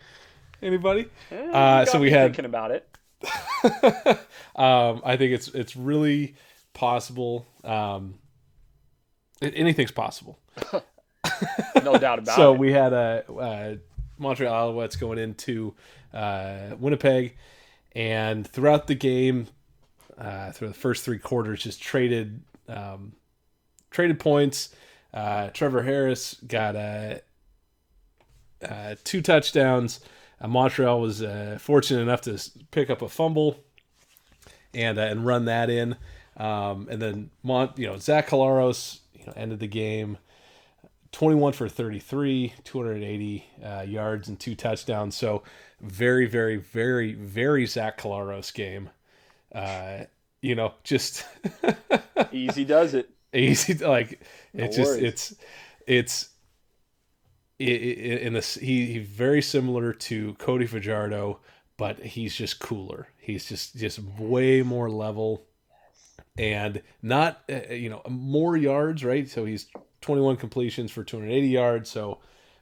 [0.63, 1.07] Anybody?
[1.33, 2.87] Uh, so we had- thinking about it.
[4.57, 6.35] um, I think it's it's really
[6.75, 7.47] possible.
[7.65, 8.15] Um,
[9.43, 10.39] a- anything's possible.
[11.83, 12.55] No doubt about so it.
[12.57, 13.79] So we had a
[14.19, 15.75] Montreal Alouettes going into
[16.13, 17.37] uh, Winnipeg,
[17.93, 19.47] and throughout the game,
[20.19, 23.13] uh, through the first three quarters, just traded um,
[23.91, 24.71] traded points.
[25.15, 27.17] Uh, Trevor Harris got uh,
[28.69, 30.01] uh, two touchdowns.
[30.41, 33.59] Uh, Montreal was uh, fortunate enough to pick up a fumble
[34.75, 35.97] and uh, and run that in.
[36.37, 40.17] Um, and then Mont, you know, Zach Collaros, you know, ended the game
[41.13, 45.17] 21 for 33, 280 uh, yards and two touchdowns.
[45.17, 45.43] So
[45.81, 48.91] very, very, very, very Zach Collaros game.
[49.55, 50.05] Uh,
[50.41, 51.27] you know, just
[52.33, 53.11] Easy does it.
[53.35, 53.75] easy.
[53.75, 54.21] Like
[54.55, 55.35] it's just it's
[55.87, 56.29] it's
[57.61, 61.41] in this he he's very similar to Cody Fajardo,
[61.77, 63.09] but he's just cooler.
[63.19, 65.45] He's just just way more level
[66.39, 69.29] and not uh, you know more yards, right?
[69.29, 69.67] So he's
[70.01, 71.91] 21 completions for 280 yards.
[71.91, 72.19] So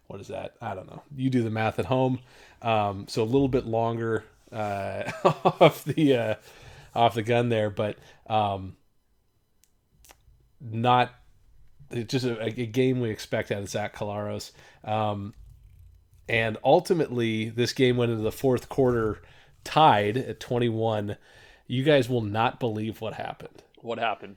[0.08, 0.54] what is that?
[0.60, 1.02] I don't know.
[1.14, 2.18] You do the math at home.
[2.62, 6.34] Um, so a little bit longer uh, off the uh,
[6.94, 8.76] off the gun there, but um,
[10.60, 11.12] not
[11.90, 14.52] it's just a, a game we expect out of Zach Collaros.
[14.84, 15.34] Um,
[16.28, 19.20] and ultimately, this game went into the fourth quarter
[19.64, 21.16] tied at 21.
[21.66, 23.62] You guys will not believe what happened.
[23.80, 24.36] What happened?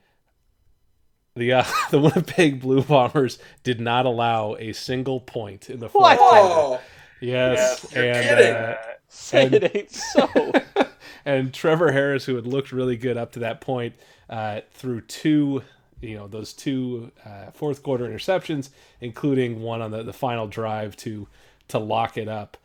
[1.36, 6.02] The uh, the Winnipeg Blue Bombers did not allow a single point in the fourth
[6.02, 6.20] What?
[6.20, 6.38] quarter.
[6.44, 6.82] Oh,
[7.22, 8.56] Yes, you're and kidding.
[8.56, 8.76] uh,
[9.08, 10.52] Say And- it ain't so.
[11.26, 13.94] and Trevor Harris, who had looked really good up to that point,
[14.30, 15.62] uh, threw two,
[16.02, 20.96] you know, those two uh, fourth quarter interceptions, including one on the, the final drive
[20.98, 21.28] to
[21.70, 22.58] to lock it up.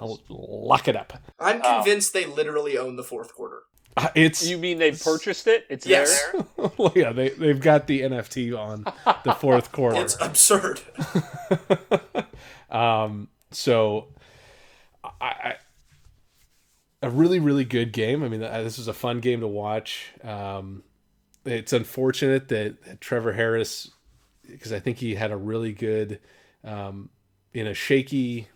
[0.00, 1.12] I'll lock it up.
[1.38, 3.62] I'm convinced they literally own the fourth quarter.
[3.96, 5.66] Uh, It's You mean they purchased it?
[5.68, 6.22] It's Yes.
[6.32, 6.44] there.
[6.78, 8.84] well, yeah, they they've got the NFT on
[9.24, 10.00] the fourth quarter.
[10.00, 10.80] It's absurd.
[12.70, 14.08] um, so,
[15.04, 15.54] I, I
[17.02, 18.22] a really really good game.
[18.22, 20.12] I mean, uh, this was a fun game to watch.
[20.22, 20.82] Um,
[21.44, 23.90] it's unfortunate that, that Trevor Harris,
[24.48, 26.20] because I think he had a really good,
[26.64, 27.10] um,
[27.52, 28.48] in a shaky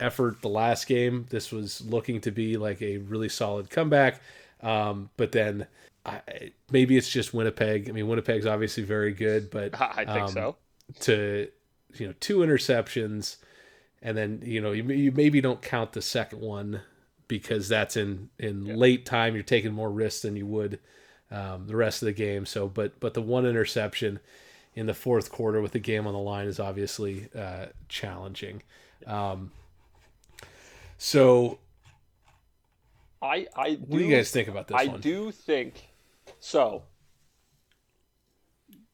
[0.00, 1.26] effort the last game.
[1.30, 4.20] This was looking to be like a really solid comeback,
[4.62, 5.66] um, but then.
[6.06, 6.20] I,
[6.70, 7.88] maybe it's just Winnipeg.
[7.88, 10.56] I mean, Winnipeg's obviously very good, but I think um, so.
[11.00, 11.48] to
[11.98, 13.36] you know two interceptions
[14.02, 16.82] and then you know you, you maybe don't count the second one
[17.26, 20.78] because that's in in late time you're taking more risks than you would
[21.30, 24.20] um, the rest of the game so but but the one interception
[24.74, 28.62] in the fourth quarter with the game on the line is obviously uh, challenging
[29.06, 29.50] um,
[30.98, 31.58] so
[33.24, 35.88] I I do, what do you guys think about this I one do think
[36.40, 36.82] so.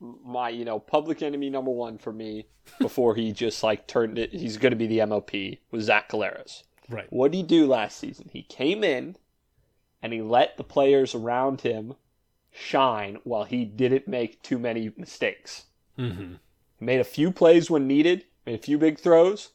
[0.01, 2.47] My you know public enemy number one for me
[2.79, 4.33] before he just like turned it.
[4.33, 5.31] He's going to be the MOP
[5.71, 6.63] was Zach Collaros.
[6.89, 8.31] right What did he do last season?
[8.33, 9.17] He came in
[10.03, 11.95] and he let the players around him
[12.53, 15.65] shine while he didn't make too many mistakes.
[15.99, 16.35] mm-hmm.
[16.79, 19.51] He made a few plays when needed, made a few big throws,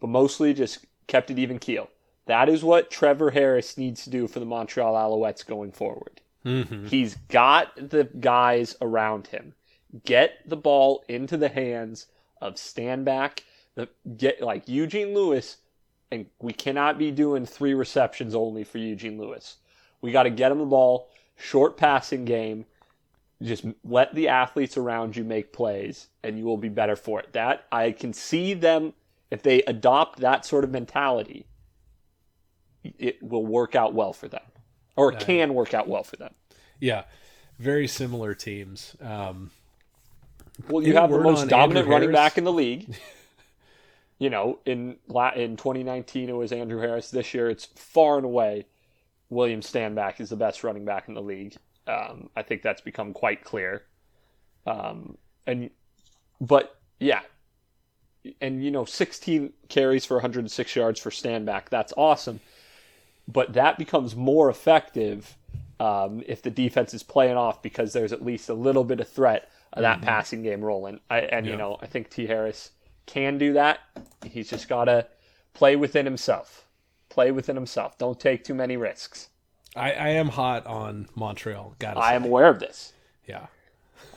[0.00, 1.88] but mostly just kept it even keel.
[2.26, 6.20] That is what Trevor Harris needs to do for the Montreal Alouettes going forward.
[6.44, 6.86] Mm-hmm.
[6.86, 9.54] He's got the guys around him.
[10.04, 12.06] Get the ball into the hands
[12.40, 13.40] of Stanback.
[13.74, 15.56] The, get like Eugene Lewis,
[16.10, 19.56] and we cannot be doing three receptions only for Eugene Lewis.
[20.02, 22.66] We got to get him the ball, short passing game.
[23.42, 27.32] Just let the athletes around you make plays, and you will be better for it.
[27.32, 28.92] That I can see them
[29.30, 31.46] if they adopt that sort of mentality.
[32.84, 34.42] It will work out well for them,
[34.96, 36.34] or it can work out well for them.
[36.80, 37.04] yeah
[37.58, 39.50] very similar teams um,
[40.68, 42.30] Well, you have the most dominant Andrew running Harris?
[42.30, 42.94] back in the league.
[44.18, 44.96] you know, in
[45.36, 47.10] in 2019 it was Andrew Harris.
[47.10, 48.66] This year it's far and away
[49.32, 51.56] William Stanback is the best running back in the league.
[51.86, 53.82] Um, I think that's become quite clear.
[54.66, 55.16] Um,
[55.46, 55.70] and
[56.40, 57.22] but yeah,
[58.40, 61.70] and you know, 16 carries for 106 yards for Standback.
[61.70, 62.40] That's awesome.
[63.26, 65.36] But that becomes more effective
[65.80, 69.08] um, if the defense is playing off because there's at least a little bit of
[69.08, 71.00] threat of that passing game rolling.
[71.08, 72.26] I, and you know, I think T.
[72.26, 72.70] Harris
[73.06, 73.80] can do that.
[74.24, 75.06] He's just got to
[75.54, 76.66] play within himself.
[77.12, 77.98] Play within himself.
[77.98, 79.28] Don't take too many risks.
[79.76, 81.74] I, I am hot on Montreal.
[81.78, 82.16] Gotta I say.
[82.16, 82.94] am aware of this.
[83.28, 83.48] Yeah.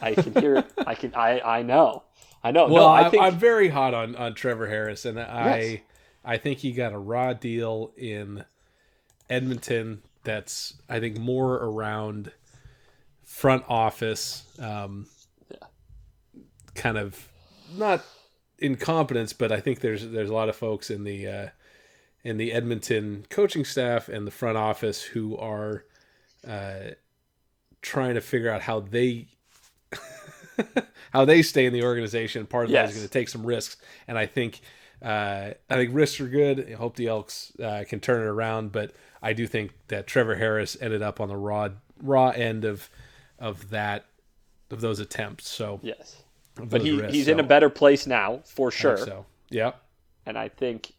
[0.00, 0.66] I can hear it.
[0.86, 1.14] I can.
[1.14, 1.40] I.
[1.40, 2.04] I know.
[2.42, 2.68] I know.
[2.68, 3.22] Well, no, I I'm, think.
[3.22, 5.80] I'm very hot on, on Trevor Harris, and I Yes.
[6.24, 8.44] I think he got a raw deal in
[9.28, 10.02] Edmonton.
[10.24, 12.32] That's I think more around
[13.22, 15.06] front office, um,
[15.50, 15.66] yeah.
[16.74, 17.28] kind of
[17.76, 18.02] not
[18.58, 21.48] incompetence, but I think there's there's a lot of folks in the uh,
[22.26, 25.84] in the Edmonton coaching staff and the front office who are
[26.44, 26.90] uh,
[27.82, 29.28] trying to figure out how they
[31.12, 32.44] how they stay in the organization.
[32.44, 33.76] Part of that is going to take some risks,
[34.08, 34.60] and I think
[35.00, 36.68] uh, I think risks are good.
[36.68, 40.34] I hope the Elks uh, can turn it around, but I do think that Trevor
[40.34, 41.68] Harris ended up on the raw
[42.02, 42.90] raw end of
[43.38, 44.04] of that
[44.72, 45.48] of those attempts.
[45.48, 46.24] So, yes.
[46.56, 47.14] But he, risks.
[47.14, 48.96] he's So, in a better place now for I think sure.
[48.96, 49.72] So, yeah,
[50.24, 50.95] And I think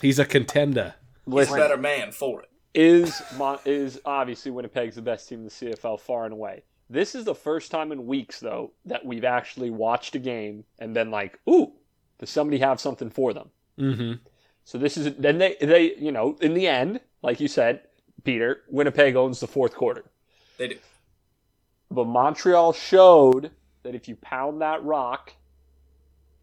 [0.00, 0.94] he's a contender.
[1.26, 2.48] He's a listen, better man for it.
[2.74, 6.62] is Mon- is obviously Winnipeg's the best team in the CFL far and away.
[6.88, 10.92] This is the first time in weeks though that we've actually watched a game and
[10.94, 11.72] been like, "Ooh,
[12.18, 14.12] does somebody have something for them?" Mm-hmm.
[14.64, 17.82] So this is then they they you know in the end, like you said,
[18.24, 20.04] Peter, Winnipeg owns the fourth quarter,
[20.58, 20.78] They do.
[21.90, 23.50] but Montreal showed
[23.82, 25.32] that if you pound that rock,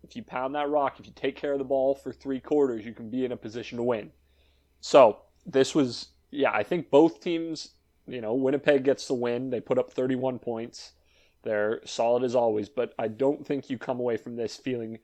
[0.08, 2.86] if you pound that rock, if you take care of the ball for three quarters,
[2.86, 4.12] you can be in a position to win.
[4.80, 7.72] So this was, yeah, I think both teams,
[8.08, 9.50] you know, Winnipeg gets the win.
[9.50, 10.94] They put up 31 points.
[11.44, 15.00] They're solid as always, but I don't think you come away from this feeling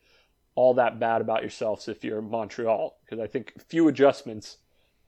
[0.56, 4.58] all that bad about yourselves if you're Montreal, because I think few adjustments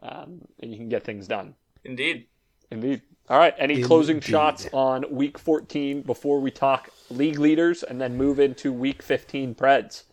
[0.02, 1.56] um, and you can get things done.
[1.84, 2.28] Indeed.
[2.72, 3.02] Indeed.
[3.30, 3.54] All right.
[3.58, 8.72] Any closing shots on week 14 before we talk league leaders and then move into
[8.72, 10.04] week 15 Preds?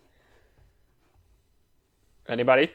[2.29, 2.71] Anybody?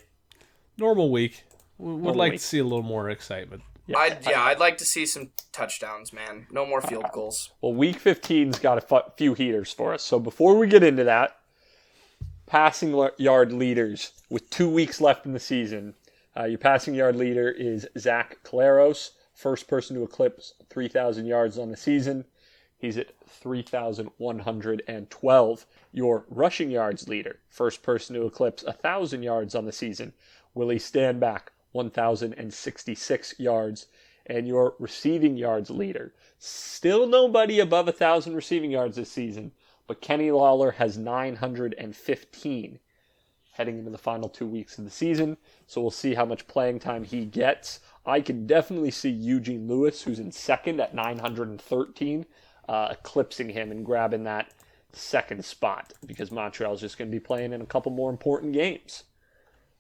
[0.78, 1.44] Normal week.
[1.78, 2.42] We would Normal like week.
[2.42, 3.64] to see a little more excitement.
[3.96, 6.48] I'd yeah, I'd like to see some touchdowns, man.
[6.52, 7.52] No more field goals.
[7.62, 10.04] Well, week 15's got a few heaters for us.
[10.04, 11.38] So before we get into that,
[12.46, 15.94] passing yard leaders with two weeks left in the season.
[16.36, 21.70] Uh, your passing yard leader is Zach Collaros, first person to eclipse 3,000 yards on
[21.70, 22.26] the season.
[22.80, 25.66] He's at 3,112.
[25.92, 30.14] Your rushing yards leader, first person to eclipse 1,000 yards on the season,
[30.56, 33.86] Willie Stanback, 1,066 yards.
[34.26, 39.54] And your receiving yards leader, still nobody above 1,000 receiving yards this season,
[39.86, 42.80] but Kenny Lawler has 915
[43.58, 45.36] heading into the final two weeks of the season.
[45.66, 47.80] So we'll see how much playing time he gets.
[48.08, 52.26] I can definitely see Eugene Lewis, who's in second at 913,
[52.70, 54.54] uh, eclipsing him and grabbing that
[54.94, 59.04] second spot because Montreal's just going to be playing in a couple more important games.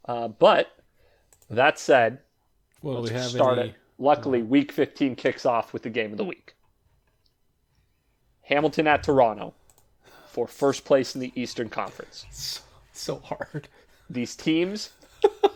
[0.05, 0.77] Uh, but
[1.49, 2.19] that said,
[2.81, 3.69] well, we have start any...
[3.69, 3.75] it.
[3.97, 6.53] Luckily, Week 15 kicks off with the game of the week.
[8.41, 9.53] Hamilton at Toronto
[10.29, 12.25] for first place in the Eastern Conference.
[12.93, 13.67] So, so hard.
[14.09, 14.89] These teams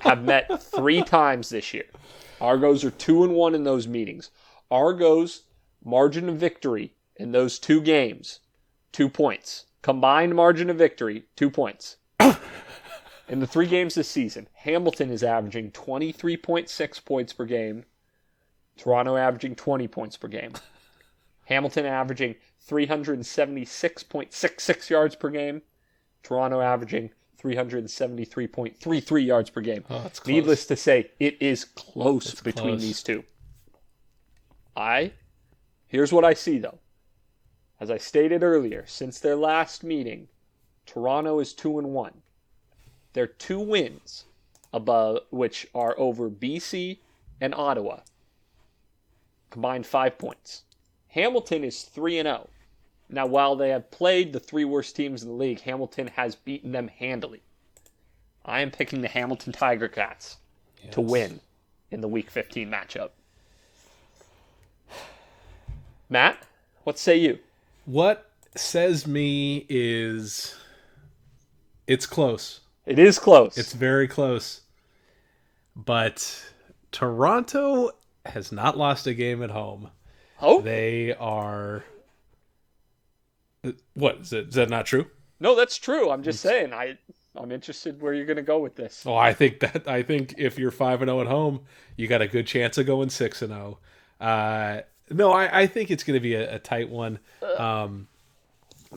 [0.01, 1.85] have met three times this year.
[2.41, 4.31] Argos are two and one in those meetings.
[4.71, 5.43] Argos
[5.83, 8.39] margin of victory in those two games,
[8.91, 9.67] two points.
[9.83, 11.97] Combined margin of victory, two points.
[13.29, 17.85] in the three games this season, Hamilton is averaging 23.6 points per game.
[18.75, 20.53] Toronto averaging 20 points per game.
[21.45, 22.35] Hamilton averaging
[22.67, 25.61] 376.66 yards per game.
[26.23, 29.83] Toronto averaging 373.33 yards per game.
[29.89, 30.09] Oh.
[30.25, 32.81] Needless to say, it is close between close.
[32.81, 33.23] these two.
[34.75, 35.11] I,
[35.87, 36.79] here's what I see though.
[37.79, 40.27] As I stated earlier, since their last meeting,
[40.85, 42.21] Toronto is 2 and 1.
[43.13, 44.25] Their two wins
[44.71, 46.99] above which are over BC
[47.41, 48.01] and Ottawa
[49.49, 50.63] combined 5 points.
[51.07, 52.49] Hamilton is 3 and 0.
[53.11, 56.71] Now while they have played the three worst teams in the league, Hamilton has beaten
[56.71, 57.41] them handily.
[58.45, 60.37] I am picking the Hamilton Tiger Cats
[60.91, 61.41] to win
[61.91, 63.09] in the Week 15 matchup.
[66.09, 66.37] Matt,
[66.83, 67.39] what say you?
[67.85, 70.55] What says me is
[71.87, 72.61] it's close.
[72.85, 73.57] It is close.
[73.57, 74.61] It's very close.
[75.75, 76.43] But
[76.91, 77.91] Toronto
[78.25, 79.89] has not lost a game at home.
[80.41, 81.83] oh They are
[83.93, 85.07] what is, it, is that not true?
[85.39, 86.09] no, that's true.
[86.09, 86.73] I'm just saying.
[86.73, 86.97] I
[87.35, 89.03] I'm interested where you're going to go with this.
[89.05, 91.61] Oh, I think that I think if you're five and zero at home,
[91.95, 93.79] you got a good chance of going six and zero.
[94.19, 97.19] Uh, no, I, I think it's going to be a, a tight one.
[97.57, 98.07] Um,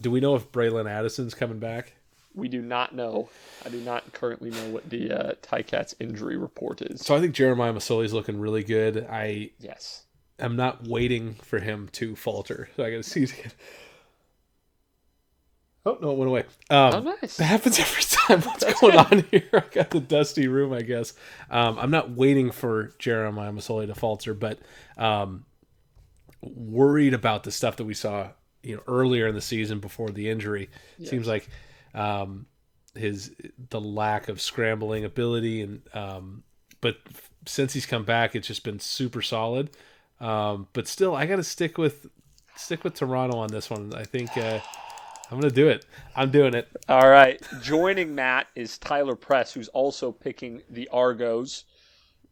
[0.00, 1.94] do we know if Bralon Addison's coming back?
[2.35, 3.29] We do not know.
[3.64, 7.00] I do not currently know what the uh, Ticats injury report is.
[7.00, 9.07] So I think Jeremiah Masoli's looking really good.
[9.09, 10.03] I yes.
[10.40, 12.68] I'm not waiting for him to falter.
[12.77, 13.29] So I got to see.
[15.87, 16.40] Oh no, it went away.
[16.70, 17.37] Um, Oh, nice.
[17.37, 18.40] That happens every time.
[18.42, 19.49] What's going on here?
[19.53, 21.12] I got the dusty room, I guess.
[21.51, 24.59] Um, I'm not waiting for Jeremiah Masoli to falter, but
[24.97, 25.44] um,
[26.40, 28.29] worried about the stuff that we saw,
[28.62, 30.70] you know, earlier in the season before the injury.
[31.05, 31.49] Seems like
[31.94, 32.47] um,
[32.94, 33.33] his
[33.70, 36.44] the lack of scrambling ability, and um,
[36.81, 36.97] but
[37.47, 39.70] since he's come back, it's just been super solid.
[40.20, 42.07] Um, but still, I got to stick with
[42.57, 43.92] stick with Toronto on this one.
[43.94, 44.35] I think.
[44.38, 44.61] Uh,
[45.30, 45.87] I'm gonna do it.
[46.14, 46.68] I'm doing it.
[46.88, 47.40] All right.
[47.62, 51.64] Joining Matt is Tyler Press, who's also picking the Argos.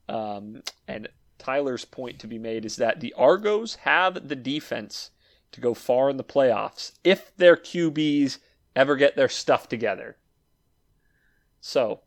[0.08, 5.10] Um, and Tyler's point to be made is that the Argos have the defense
[5.52, 8.38] to go far in the playoffs if their QBs
[8.76, 10.16] ever get their stuff together.
[11.60, 12.00] So,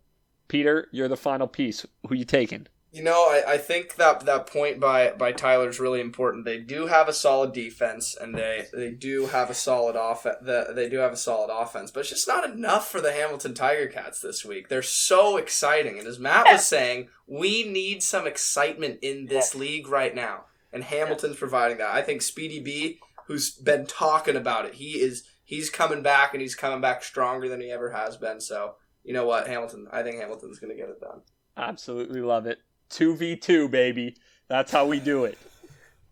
[0.47, 1.85] Peter, you're the final piece.
[2.07, 2.67] Who you taking?
[2.95, 6.45] You know, I, I think that that point by by Tyler is really important.
[6.45, 10.37] They do have a solid defense, and they they do have a solid offense.
[10.41, 13.53] The, they do have a solid offense, but it's just not enough for the Hamilton
[13.53, 14.69] Tiger Cats this week.
[14.69, 19.89] They're so exciting, and as Matt was saying, we need some excitement in this league
[19.89, 21.93] right now, and Hamilton's providing that.
[21.93, 26.41] I think Speedy B, who's been talking about it, he is he's coming back, and
[26.41, 28.39] he's coming back stronger than he ever has been.
[28.39, 29.87] So you know what, Hamilton?
[29.91, 31.23] I think Hamilton's going to get it done.
[31.57, 32.59] Absolutely love it.
[32.89, 34.15] 2v2, baby.
[34.47, 35.37] That's how we do it.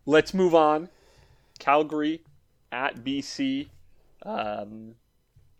[0.06, 0.88] Let's move on.
[1.58, 2.22] Calgary
[2.72, 3.68] at BC.
[4.24, 4.94] Um,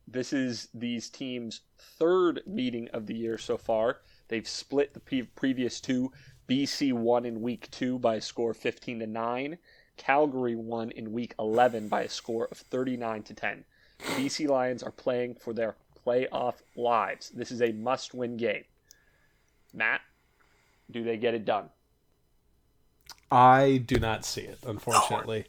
[0.07, 3.99] this is these teams' third meeting of the year so far.
[4.29, 6.12] They've split the pre- previous two.
[6.49, 9.59] BC won in week two by a score of 15 to 9.
[9.97, 13.65] Calgary won in week 11 by a score of 39 to 10.
[13.99, 17.31] The BC Lions are playing for their playoff lives.
[17.31, 18.65] This is a must win game.
[19.73, 20.01] Matt,
[20.91, 21.70] do they get it done?
[23.30, 25.47] I do not see it, unfortunately.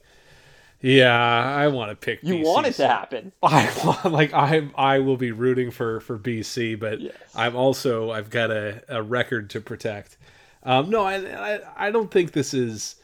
[0.81, 2.19] Yeah, I want to pick.
[2.21, 3.31] You BC, want it to happen.
[3.43, 7.15] I want like I I will be rooting for for BC, but Yes.
[7.33, 10.17] I'm also I've got a, a record to protect.
[10.63, 11.15] Um, no, I,
[11.55, 12.95] I I don't think this is.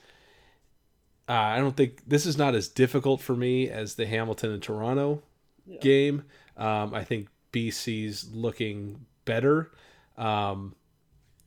[1.29, 4.61] Uh, I don't think this is not as difficult for me as the Hamilton and
[4.61, 5.21] Toronto
[5.79, 6.23] game.
[6.57, 9.71] Um, I think BC's looking better.
[10.17, 10.75] Um,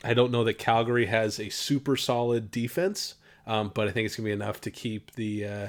[0.04, 3.14] I don't know that Calgary has a super solid defense,
[3.46, 5.68] um, but I think it's gonna be enough to keep the uh,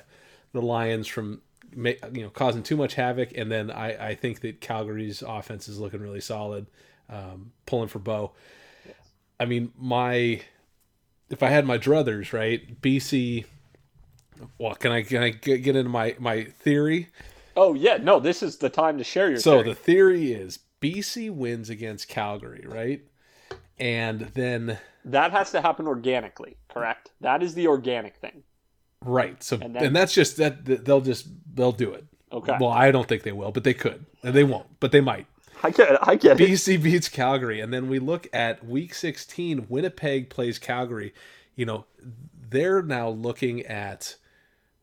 [0.52, 1.42] the Lions from
[1.76, 3.36] you know causing too much havoc.
[3.38, 6.68] And then I, I think that Calgary's offense is looking really solid,
[7.10, 8.34] um, pulling for Bo.
[9.40, 10.42] I mean, my
[11.30, 13.46] if I had my druthers right, BC.
[14.58, 17.08] Well, can I can I get get into my my theory?
[17.56, 19.40] Oh yeah, no, this is the time to share your.
[19.40, 19.70] So theory.
[19.70, 23.02] the theory is BC wins against Calgary, right?
[23.78, 27.12] And then that has to happen organically, correct?
[27.22, 28.44] That is the organic thing.
[29.02, 32.06] right, so And and, that's just that that they'll just they'll do it.
[32.32, 35.02] Okay, Well, I don't think they will, but they could, and they won't, but they
[35.02, 35.28] might.
[35.64, 36.00] I get it.
[36.02, 36.50] I get it.
[36.50, 39.68] BC beats Calgary, and then we look at Week 16.
[39.70, 41.14] Winnipeg plays Calgary.
[41.56, 41.86] You know,
[42.50, 44.16] they're now looking at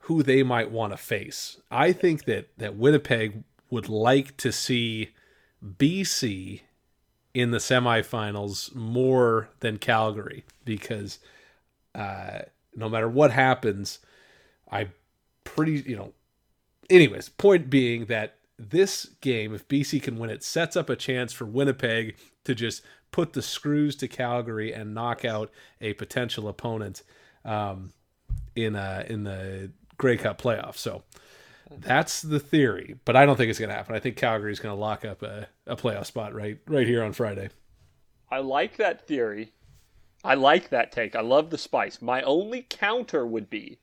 [0.01, 1.59] who they might want to face.
[1.71, 5.11] I think that that Winnipeg would like to see
[5.65, 6.63] BC
[7.35, 11.19] in the semifinals more than Calgary because
[11.95, 12.41] uh,
[12.75, 13.99] no matter what happens,
[14.71, 14.89] I
[15.45, 16.13] pretty you know.
[16.91, 21.33] Anyways, point being that this game, if BC can win it, sets up a chance
[21.33, 27.03] for Winnipeg to just put the screws to Calgary and knock out a potential opponent
[27.45, 27.93] um,
[28.55, 30.77] in uh, in the Grey Cup playoff.
[30.77, 31.03] So
[31.79, 33.95] that's the theory, but I don't think it's going to happen.
[33.95, 37.13] I think Calgary's going to lock up a, a playoff spot right right here on
[37.13, 37.51] Friday.
[38.31, 39.53] I like that theory.
[40.25, 41.17] I like that take.
[41.17, 42.01] I love the spice.
[42.01, 43.79] My only counter would be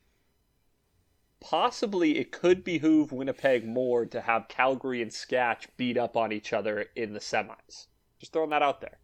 [1.40, 6.52] possibly it could behoove Winnipeg more to have Calgary and Sketch beat up on each
[6.52, 7.86] other in the semis.
[8.18, 8.98] Just throwing that out there.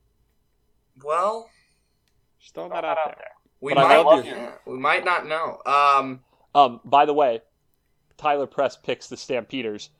[1.02, 1.50] Well,
[2.40, 3.32] Just throwing that out there.
[3.60, 5.60] we But I might love yeah, we might not know.
[5.66, 6.20] Um,
[6.54, 7.42] Um, by the way,
[8.16, 9.90] Tyler Press picks the Stampeders,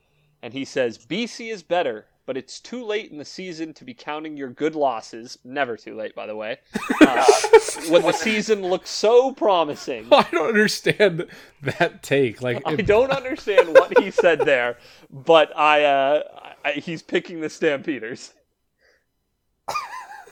[0.42, 3.94] and he says BC is better, but it's too late in the season to be
[3.94, 5.38] counting your good losses.
[5.44, 6.58] Never too late, by the way.
[7.00, 7.24] Uh,
[7.88, 10.08] when the season looks so promising.
[10.12, 11.26] I don't understand
[11.62, 12.42] that take.
[12.42, 14.78] Like, I if- don't understand what he said there,
[15.10, 16.22] but I, uh,
[16.64, 18.32] I he's picking the Stampeders.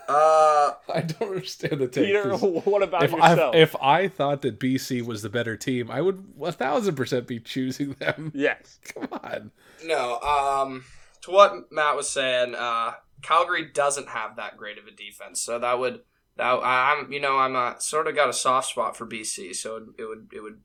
[0.09, 2.07] Uh, I don't understand the take.
[2.07, 3.55] Peter, what about If yourself?
[3.55, 7.27] I, if I thought that BC was the better team, I would a thousand percent
[7.27, 8.33] be choosing them.
[8.35, 8.79] yes.
[8.95, 9.51] Come on.
[9.85, 10.19] no.
[10.21, 10.85] Um,
[11.23, 12.93] to what Matt was saying, uh,
[13.23, 16.01] Calgary doesn't have that great of a defense, so that would
[16.37, 19.55] that I- I'm you know I'm uh, sort of got a soft spot for BC,
[19.55, 20.61] so it, it would it would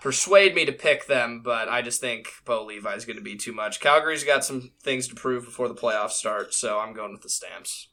[0.00, 3.52] persuade me to pick them, but I just think Bo Levi's going to be too
[3.52, 3.80] much.
[3.80, 7.28] Calgary's got some things to prove before the playoffs start, so I'm going with the
[7.28, 7.88] Stamps.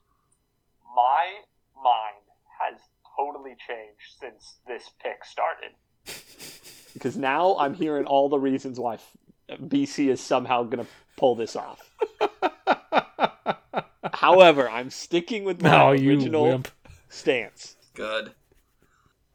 [0.96, 1.26] My
[1.84, 2.24] mind
[2.62, 2.80] has
[3.18, 5.72] totally changed since this pick started.
[6.93, 8.98] Because now I'm hearing all the reasons why
[9.50, 11.91] BC is somehow going to pull this off.
[14.14, 16.70] However, I'm sticking with my No, original wimp.
[17.10, 17.76] stance.
[17.93, 18.32] Good.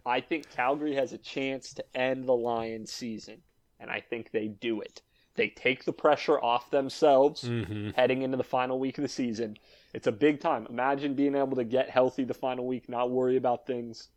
[0.06, 3.42] I think Calgary has a chance to end the Lions season,
[3.78, 5.02] and I think they do it.
[5.40, 9.56] They take the pressure off themselves hmm heading into the final week of the season.
[9.94, 10.66] It's a big time.
[10.68, 14.08] Imagine being able to get healthy the final week, not worry about things.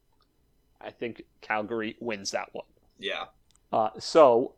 [0.81, 2.65] I think Calgary wins that one.
[2.99, 3.27] Yeah.
[3.71, 4.55] Uh, so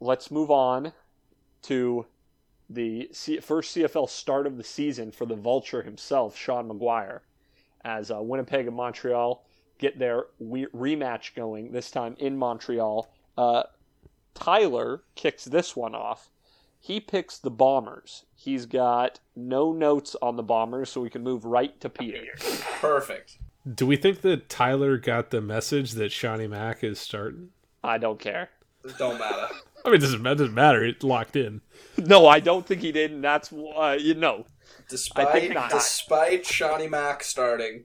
[0.00, 0.92] let's move on
[1.62, 2.06] to
[2.68, 7.20] the C- first CFL start of the season for the Vulture himself, Sean McGuire,
[7.84, 9.44] as uh, Winnipeg and Montreal
[9.78, 13.08] get their we- rematch going, this time in Montreal.
[13.38, 13.62] Uh,
[14.34, 16.30] Tyler kicks this one off.
[16.78, 18.24] He picks the Bombers.
[18.34, 22.24] He's got no notes on the Bombers, so we can move right to Peter.
[22.80, 23.38] Perfect.
[23.72, 27.50] Do we think that Tyler got the message that Shawnee Mack is starting?
[27.82, 28.50] I don't care.
[28.84, 29.48] It Don't matter.
[29.84, 30.84] I mean, it doesn't, it doesn't matter.
[30.84, 31.62] It's locked in.
[31.96, 34.44] No, I don't think he did, and that's uh, you know.
[34.88, 35.70] Despite I think not.
[35.70, 37.84] despite Shawnee Mack starting,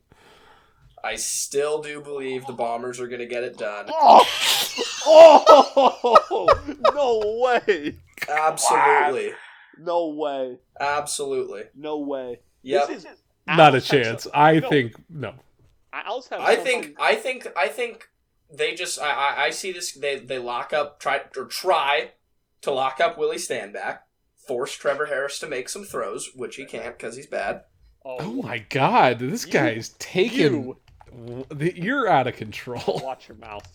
[1.04, 3.88] I still do believe the Bombers are going to get it done.
[5.12, 7.96] Oh, oh no way!
[8.30, 9.32] Absolutely.
[9.80, 10.58] No way!
[10.80, 11.64] Absolutely.
[11.76, 12.40] No way!
[12.64, 12.88] Yep.
[12.90, 14.24] This is Not a chance.
[14.24, 15.34] some- I no, think no.
[15.94, 18.10] Al's have I think I think I think
[18.52, 22.12] they just I, I, I see this they they lock up try or try
[22.62, 24.00] to lock up Willie Stanback,
[24.48, 27.64] force Trevor Harris to make some throws, which he can't because he's bad.
[28.06, 30.40] Oh Oh, my God, this You- guy's taking.
[30.64, 30.78] you
[31.58, 33.02] You're out of control.
[33.04, 33.68] watch your mouth.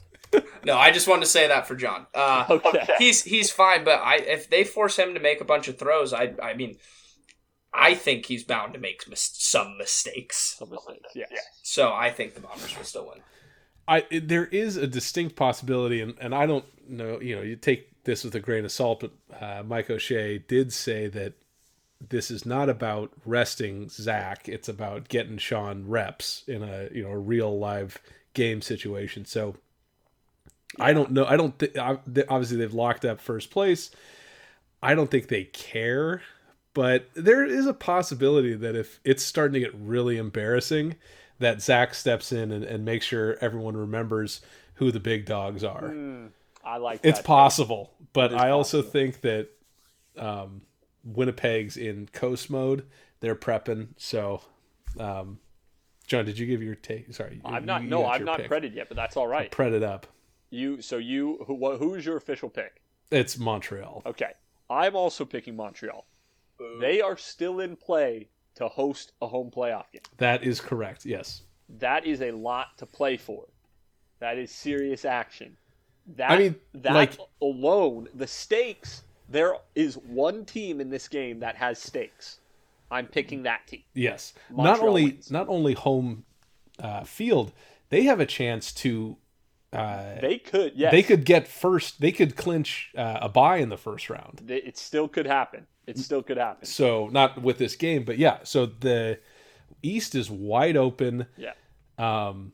[0.64, 2.07] No, I just wanted to say that for John.
[2.14, 2.87] Uh, Okay.
[2.99, 6.12] he's he's fine, but I if they force him to make a bunch of throws,
[6.12, 6.76] I I mean,
[7.72, 10.57] I think he's bound to make mis- some mistakes.
[10.59, 11.30] Some mistakes, yes.
[11.62, 13.20] So I think the Bombers will still win.
[13.87, 17.20] I there is a distinct possibility, and, and I don't know.
[17.20, 20.72] You know, you take this with a grain of salt, but uh, Mike O'Shea did
[20.72, 21.35] say that
[22.01, 27.11] this is not about resting Zach; it's about getting Sean reps in a you know
[27.11, 27.99] a real live
[28.34, 29.24] game situation.
[29.24, 29.57] So
[30.78, 31.24] I don't know.
[31.24, 33.90] I don't think obviously they've locked up first place.
[34.82, 36.22] I don't think they care,
[36.74, 40.97] but there is a possibility that if it's starting to get really embarrassing,
[41.38, 44.40] that Zach steps in and, and makes sure everyone remembers
[44.74, 45.88] who the big dogs are.
[45.90, 46.26] Hmm,
[46.64, 48.90] I like It's possible, but is I also possible.
[48.90, 49.49] think that
[50.16, 50.62] um,
[51.05, 52.86] Winnipeg's in coast mode.
[53.20, 53.88] They're prepping.
[53.96, 54.42] So,
[54.98, 55.38] um,
[56.07, 57.12] John, did you give your take?
[57.14, 57.82] Sorry, I'm not.
[57.82, 58.50] you no, I'm not pick.
[58.50, 59.50] predded yet, but that's all right.
[59.50, 60.07] Pred it up.
[60.50, 60.80] You.
[60.82, 61.44] So you.
[61.46, 61.76] Who?
[61.76, 62.80] Who's your official pick?
[63.11, 64.02] It's Montreal.
[64.07, 64.32] Okay.
[64.70, 66.07] I'm also picking Montreal.
[66.80, 70.02] They are still in play to host a home playoff game.
[70.18, 71.05] That is correct.
[71.05, 71.42] Yes.
[71.68, 73.44] That is a lot to play for.
[74.20, 75.57] That is serious action.
[76.16, 79.02] That, I mean, that like- alone, the stakes.
[79.35, 82.39] There is one team in this game that has stakes.
[82.91, 83.82] I'm picking that team.
[83.93, 84.32] Yes.
[84.49, 85.30] Montreal not only wins.
[85.30, 86.24] not only home
[86.78, 87.53] uh, field,
[87.89, 89.16] they have a chance to.
[89.72, 90.93] Uh, They could, yes.
[90.93, 92.01] They could get first.
[92.01, 94.49] They could clinch uh, a bye in the first round.
[94.49, 95.66] It still could happen.
[95.89, 96.64] It still could happen.
[96.66, 98.39] So not with this game, but yeah.
[98.45, 99.18] So the
[99.82, 101.26] East is wide open.
[101.37, 101.55] Yeah.
[101.99, 102.53] Um,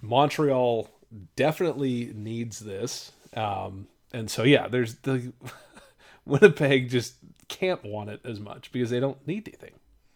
[0.00, 0.90] Montreal
[1.36, 3.12] definitely needs this.
[3.36, 5.32] Um, and so yeah, there's the
[6.26, 7.16] Winnipeg just
[7.48, 9.74] can't want it as much because they don't need anything.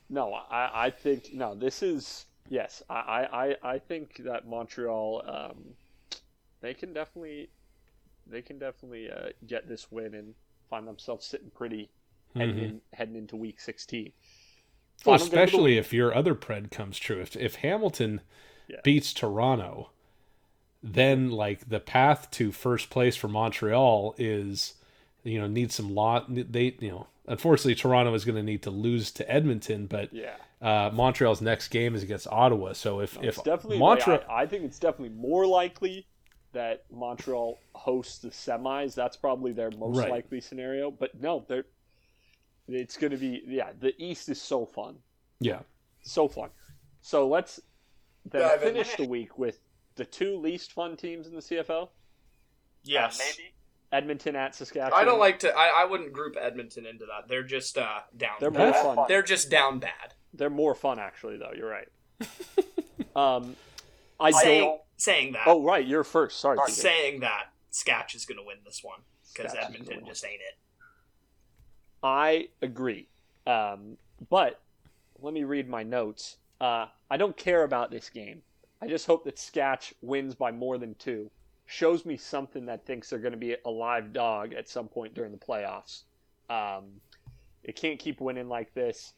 [0.09, 1.55] No, I, I think no.
[1.55, 2.83] This is yes.
[2.89, 5.75] I, I, I- think that Montreal, um,
[6.61, 7.51] they can definitely,
[8.27, 10.35] they can definitely uh, get this win and
[10.71, 11.91] find themselves sitting pretty
[12.37, 14.13] heading in, heading into Week 16.
[15.05, 17.21] Well, especially if your other pred comes true.
[17.21, 18.21] If if Hamilton
[18.69, 18.81] Yeah.
[18.83, 19.91] beats Toronto,
[20.83, 24.75] then like the path to first place for Montreal is,
[25.27, 26.27] you know, need some lot.
[26.29, 30.35] They you know, unfortunately Toronto is going to need to lose to Edmonton, but Yeah,
[30.63, 32.73] uh, Montreal's next game is against Ottawa.
[32.73, 33.79] So if it's if definitely.
[33.79, 36.07] Montreal, I, I think it's definitely more likely
[36.53, 38.95] that Montreal hosts the semis.
[38.95, 40.11] That's probably their most Right.
[40.11, 40.91] likely scenario.
[40.91, 41.65] But no, they're.
[42.69, 43.71] It's going to be yeah.
[43.79, 44.97] The East is so fun.
[45.41, 45.61] yeah,
[46.03, 46.51] so fun.
[47.01, 47.61] So let's
[48.31, 48.69] then Dive in.
[48.75, 49.61] finish the week with
[49.95, 51.91] the two least fun teams in the CFL:
[52.83, 53.19] Yes.
[53.19, 53.51] maybe.
[53.93, 55.01] Edmonton at Saskatchewan.
[55.01, 55.53] I don't like to.
[55.57, 57.29] I, I wouldn't group Edmonton into that.
[57.29, 58.33] They're just uh, down.
[58.41, 58.75] They're bad.
[58.75, 59.05] more fun.
[59.09, 60.15] They're just down bad.
[60.35, 61.39] They're more fun, actually.
[61.39, 61.89] Though you're right.
[63.17, 63.57] um,
[64.19, 64.81] I Saying, don't.
[64.97, 65.43] saying that.
[65.47, 66.41] Oh right, you're first.
[66.41, 66.59] Sorry.
[66.59, 66.71] TJ.
[66.71, 69.01] saying that Scatch is going to win this one
[69.35, 70.59] because Edmonton just ain't it.
[72.03, 73.09] I agree.
[73.47, 73.97] Um,
[74.31, 74.61] but
[75.21, 76.37] let me read my notes.
[76.61, 78.43] Uh, I don't care about this game.
[78.81, 81.31] I just hope that Scatch wins by more than two.
[81.67, 85.15] Shows me something that thinks they're going to be a live dog at some point
[85.15, 86.03] during the playoffs.
[86.49, 87.01] Um,
[87.65, 89.15] it can't keep winning like this.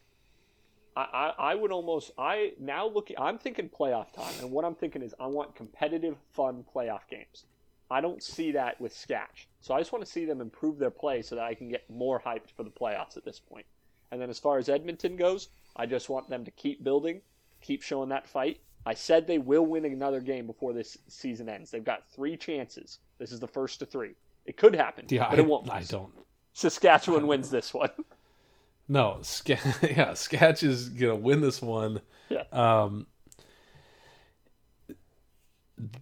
[0.95, 4.73] I, I, I would almost I now looking I'm thinking playoff time and what I'm
[4.75, 7.45] thinking is I want competitive fun playoff games.
[7.91, 9.47] I don't see that with Scatch.
[9.61, 11.89] So I just want to see them improve their play so that I can get
[11.89, 13.65] more hyped for the playoffs at this point.
[14.11, 17.21] And then as far as Edmonton goes, I just want them to keep building,
[17.61, 18.59] keep showing that fight.
[18.85, 21.71] I said they will win another game before this season ends.
[21.71, 22.99] They've got three chances.
[23.17, 24.15] This is the first of three.
[24.45, 25.29] It could happen, yeah.
[25.29, 25.69] but I, it won't.
[25.69, 26.11] I don't.
[26.53, 27.91] Saskatchewan wins this one.
[28.91, 32.01] No, Sca- yeah, Sketch is gonna win this one.
[32.27, 32.41] Yeah.
[32.51, 33.05] Um,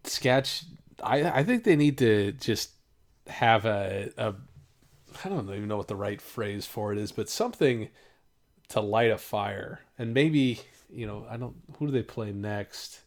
[0.05, 0.63] Sketch,
[1.03, 2.71] I I think they need to just
[3.27, 4.35] have a a
[5.25, 7.89] I don't even know what the right phrase for it is, but something
[8.69, 13.01] to light a fire, and maybe you know I don't who do they play next?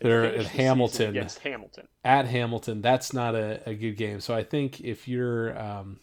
[0.00, 1.86] They're at Hamilton against Hamilton.
[2.04, 4.20] at Hamilton, that's not a, a good game.
[4.20, 6.00] So I think if you're um,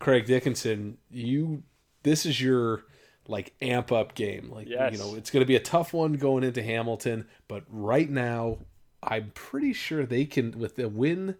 [0.00, 1.62] Craig Dickenson, you
[2.02, 2.82] this is your
[3.28, 4.50] like amp up game.
[4.50, 4.92] Like Yes.
[4.92, 8.58] you know, it's going to be a tough one going into Hamilton, but right now
[9.02, 11.36] I'm pretty sure they can with the win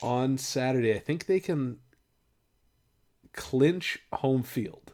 [0.00, 0.94] on Saturday.
[0.94, 1.78] I think they can
[3.32, 4.85] clinch home field.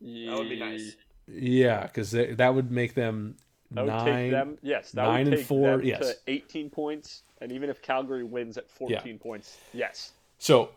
[0.00, 0.96] That would be nice.
[1.26, 3.36] Yeah, because that would make them
[3.72, 4.04] That would nine.
[4.04, 6.00] take them, yes, that nine would and four, them yes.
[6.00, 10.70] to 18 points, and even if Calgary wins at 14 points, yes, So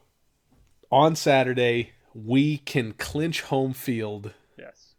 [0.92, 4.34] on Saturday, we can clinch home field.
[4.58, 4.94] yes.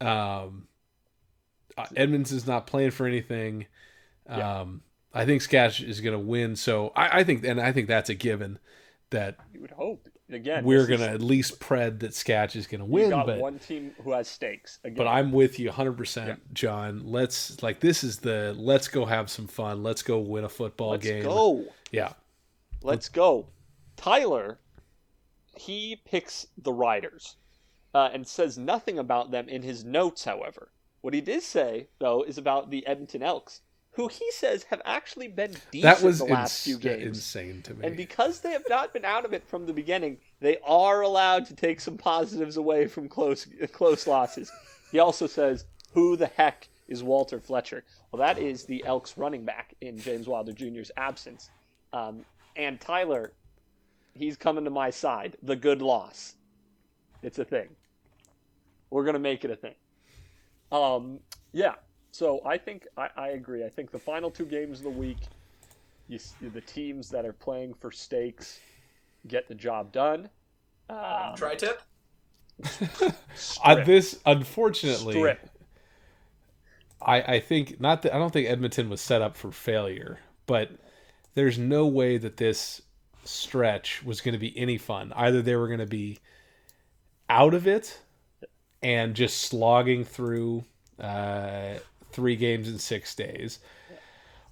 [0.00, 0.68] Um,
[1.76, 3.66] uh, Edmonds is not playing for anything.
[4.28, 4.60] Yeah.
[4.60, 4.82] Um,
[5.12, 6.54] I think Sketch is going to win.
[6.56, 8.58] So I, I think, and I think that's a given
[9.10, 10.08] that You would hope.
[10.28, 13.10] Again, we're this going to at least pred that Sketch is going to win.
[13.10, 14.80] got But one team who has stakes.
[14.82, 17.02] Again, but I'm with you 100%, John.
[17.04, 19.84] Let's like this is the let's go have some fun.
[19.84, 21.22] Let's go win a football let's game.
[21.22, 21.66] go.
[21.92, 22.12] Yeah.
[22.82, 23.48] Let's go.
[23.96, 24.58] Tyler,
[25.56, 27.36] he picks the Riders
[27.94, 30.70] uh, and says nothing about them in his notes, however.
[31.00, 33.60] What he did say, though, is about the Edmonton Elks,
[33.96, 37.02] who he says have actually been decent That was the last ins- few games.
[37.18, 37.86] insane to me.
[37.86, 41.46] And because they have not been out of it from the beginning, they are allowed
[41.46, 44.52] to take some positives away from close close losses.
[44.92, 49.44] He also says, "Who the heck is Walter Fletcher?" Well, that is the Elks running
[49.44, 51.50] back in James Wilder Jr.'s absence.
[51.92, 52.24] Um,
[52.54, 53.32] and Tyler,
[54.14, 55.36] he's coming to my side.
[55.42, 56.34] The good loss.
[57.22, 57.68] It's a thing.
[58.90, 59.74] We're gonna make it a thing.
[60.70, 61.20] Um,
[61.52, 61.74] yeah.
[62.16, 63.62] So I think I, I agree.
[63.62, 65.18] I think the final two games of the week
[66.08, 68.58] you, the teams that are playing for stakes
[69.28, 70.30] get the job done.
[70.88, 71.82] Um, Tri tip.
[73.62, 75.50] Uh, this unfortunately strip.
[77.02, 80.70] I, I think not that I don't think Edmonton was set up for failure, but
[81.34, 82.80] there's no way that this
[83.24, 85.12] stretch was going to be any fun.
[85.14, 86.18] Either they were going to be
[87.28, 88.00] out of it
[88.82, 90.64] and just slogging through
[90.98, 91.74] uh,
[92.16, 93.60] three games in six days,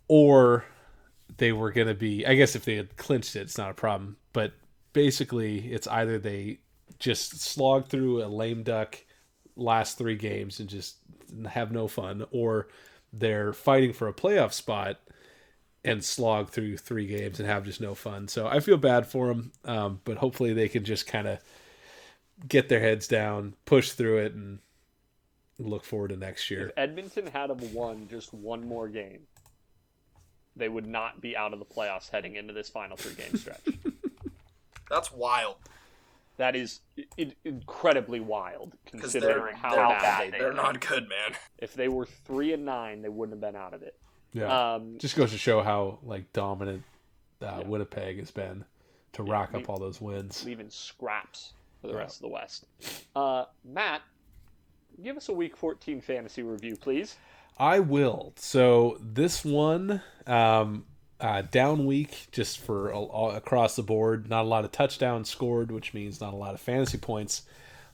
[0.07, 0.65] or
[1.39, 2.25] they were going to be.
[2.27, 4.19] I guess if they had clinched it, it's not a problem.
[4.35, 4.53] But
[4.93, 6.59] basically, it's either they
[6.99, 9.03] just slog through a lame duck
[9.57, 10.99] last three games and just
[11.49, 12.69] have no fun, or
[13.13, 15.01] they're fighting for a playoff spot
[15.85, 18.29] and slog through three games and have just no fun.
[18.29, 21.39] So I feel bad for them, um, but hopefully they can just kind of
[22.47, 24.59] get their heads down, push through it, and
[25.59, 26.69] look forward to next year.
[26.69, 29.21] If Edmonton had have won just one more game,
[30.57, 33.61] they would not be out of the playoffs heading into this final three game stretch.
[34.91, 35.57] That's wild.
[36.37, 36.81] that is
[37.19, 40.55] I- incredibly wild considering they're, how they're, bad they they're are.
[40.55, 41.37] not good, man.
[41.59, 43.97] If they were three and nine, they wouldn't have been out of it.
[44.33, 46.83] Yeah, Um, just goes to show how like dominant
[47.41, 47.67] uh, Yeah.
[47.69, 48.65] Winnipeg has been
[49.15, 50.45] to rack we- up all those wins.
[50.45, 52.01] leaving scraps for the Yeah.
[52.01, 52.65] rest of the West.
[53.17, 54.03] Uh, Matt,
[55.03, 57.17] give us a Week 14 fantasy review, please.
[57.59, 58.33] I will.
[58.37, 60.85] So this one, um,
[61.21, 64.29] uh, down week, just for all, all, across the board.
[64.29, 67.43] Not a lot of touchdowns scored, which means not a lot of fantasy points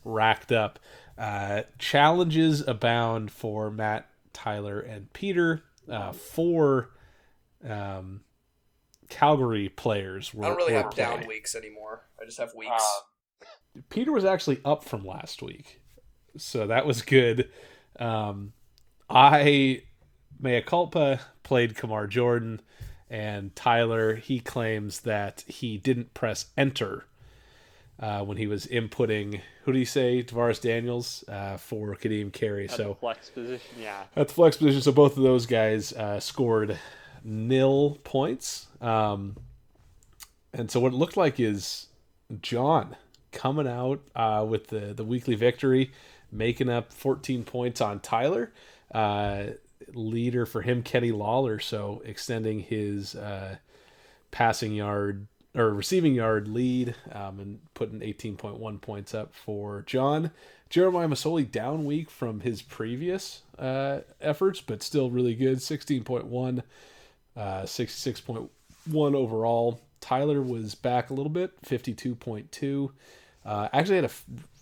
[0.04, 0.78] racked up.
[1.18, 5.62] Uh, challenges abound for Matt, Tyler, and Peter.
[5.88, 6.90] Uh, four
[7.68, 8.22] um,
[9.08, 10.44] Calgary players were.
[10.44, 12.06] I don't really were have down weeks anymore.
[12.20, 12.82] I just have weeks.
[13.88, 15.79] Peter was actually up from last week,
[16.36, 17.50] so that was good.
[17.98, 18.52] Um,
[19.08, 19.82] I,
[20.40, 22.60] mea culpa, played Kamar Jorden,
[23.08, 24.14] and Tyler.
[24.14, 27.06] He claims that he didn't press enter
[27.98, 29.40] uh, when he was inputting.
[29.64, 32.64] Who do you say, Tavares Daniels uh, for Kadeem Carey?
[32.64, 34.04] At So the flex position, yeah.
[34.16, 34.80] at the flex position.
[34.80, 36.78] So both of those guys uh, scored
[37.24, 38.68] nil points.
[38.80, 39.36] Um,
[40.52, 41.88] and so what it looked like is
[42.40, 42.96] John
[43.32, 45.92] coming out uh, with the, the weekly victory,
[46.32, 48.52] making up 14 points on Tyler.
[48.92, 49.44] Uh,
[49.94, 51.58] leader for him, Kenny Lawler.
[51.58, 53.56] So extending his uh,
[54.30, 60.30] passing yard or receiving yard lead um, and putting 18.1 points up for John.
[60.68, 65.58] Jeremiah Masoli down week from his previous uh, efforts, but still really good.
[65.58, 66.62] 16.1,
[67.36, 68.48] uh, 66.1
[68.92, 69.80] overall.
[70.00, 72.90] Tyler was back a little bit, 52.2.
[73.44, 74.10] Uh, actually had a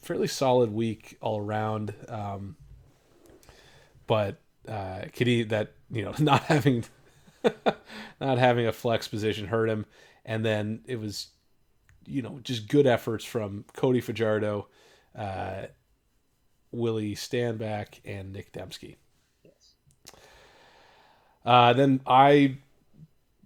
[0.03, 1.95] fairly solid week all around.
[2.09, 2.57] Um,
[4.07, 6.85] but uh, Kitty, that you know, not having
[8.21, 9.87] not having a flex position hurt him,
[10.25, 11.29] and then it was,
[12.07, 14.69] you know, just good efforts from Cody Fajardo,
[15.17, 15.63] uh,
[16.73, 18.97] Willie Stanback, and Nic Demski.
[21.45, 22.59] Uh, then I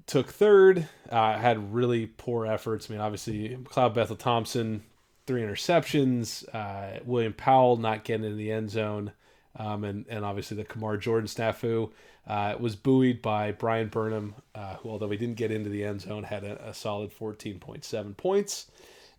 [0.07, 0.89] took third.
[1.09, 2.89] Uh, had really poor efforts.
[2.89, 4.83] I mean, obviously, McLeod Bethel-Thompson,
[5.27, 6.45] three interceptions.
[6.55, 9.13] Uh, William Powell not getting in the end zone.
[9.57, 11.91] Um, and, and obviously the Kamar Jorden snafu
[12.27, 16.01] uh, was buoyed by Brian Burnham, uh, who, although he didn't get into the end
[16.01, 18.71] zone, had a, a solid 14.7 points.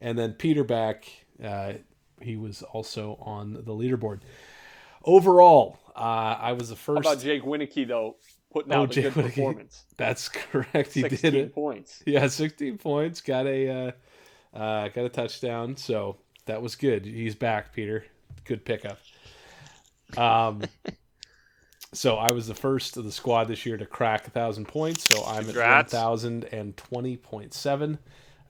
[0.01, 1.05] And then Peter back,
[1.43, 1.73] uh,
[2.19, 4.21] he was also on the leaderboard.
[5.05, 6.99] Overall, uh, I was the How first.
[7.01, 8.15] about Jake Wieneke, though,
[8.51, 9.85] putting Oh, out a good performance?
[9.97, 10.93] That's correct.
[10.93, 11.53] He 16 did it.
[11.53, 12.01] points.
[12.05, 13.21] Yeah, 16 points.
[13.21, 13.91] Got a uh,
[14.53, 15.75] uh, got a touchdown.
[15.77, 17.05] So that was good.
[17.05, 18.05] He's back, Peter.
[18.45, 18.99] Good pickup.
[20.17, 20.61] Um,
[21.93, 25.03] so I was the first of the squad this year to crack a thousand points.
[25.03, 25.93] So I'm Congrats.
[25.93, 27.99] at one thousand and twenty point seven.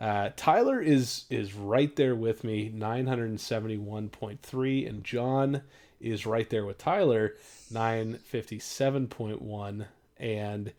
[0.01, 4.85] Uh, Tyler is is right there with me, nine hundred and seventy one point three,
[4.85, 5.61] and John
[6.01, 7.35] is right there with Tyler,
[7.71, 9.85] nine fifty seven point one,
[10.17, 10.73] and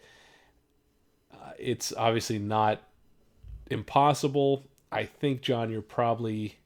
[1.33, 2.83] uh, it's obviously not
[3.71, 4.67] impossible.
[4.95, 6.57] I think John, you're probably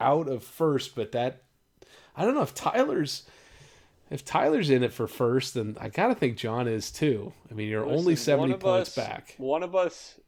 [0.00, 1.42] out of first, but that
[2.16, 3.24] I don't know if Tyler's
[4.10, 7.32] if Tyler's in it for first, then I gotta think John is too.
[7.50, 10.18] I mean, you're only Listen, one seventy points us- back, One of us,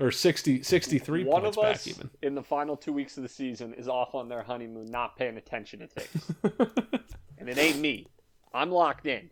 [0.00, 2.10] or 60, 63 one points of back us even.
[2.22, 5.36] in the final two weeks of the season is off on their honeymoon, not paying
[5.36, 6.30] attention to things,
[7.38, 8.06] and it ain't me.
[8.54, 9.28] I'm locked in.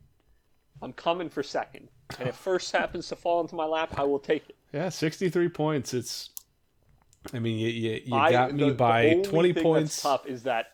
[0.83, 4.18] I'm coming for second, and if first happens to fall into my lap, I will
[4.18, 4.57] take it.
[4.72, 5.95] yeah, sixty three points.
[5.95, 6.31] It's.
[7.33, 9.95] I mean, you you, you I- got me the- the by only twenty thing points.
[9.97, 10.66] That's tough is that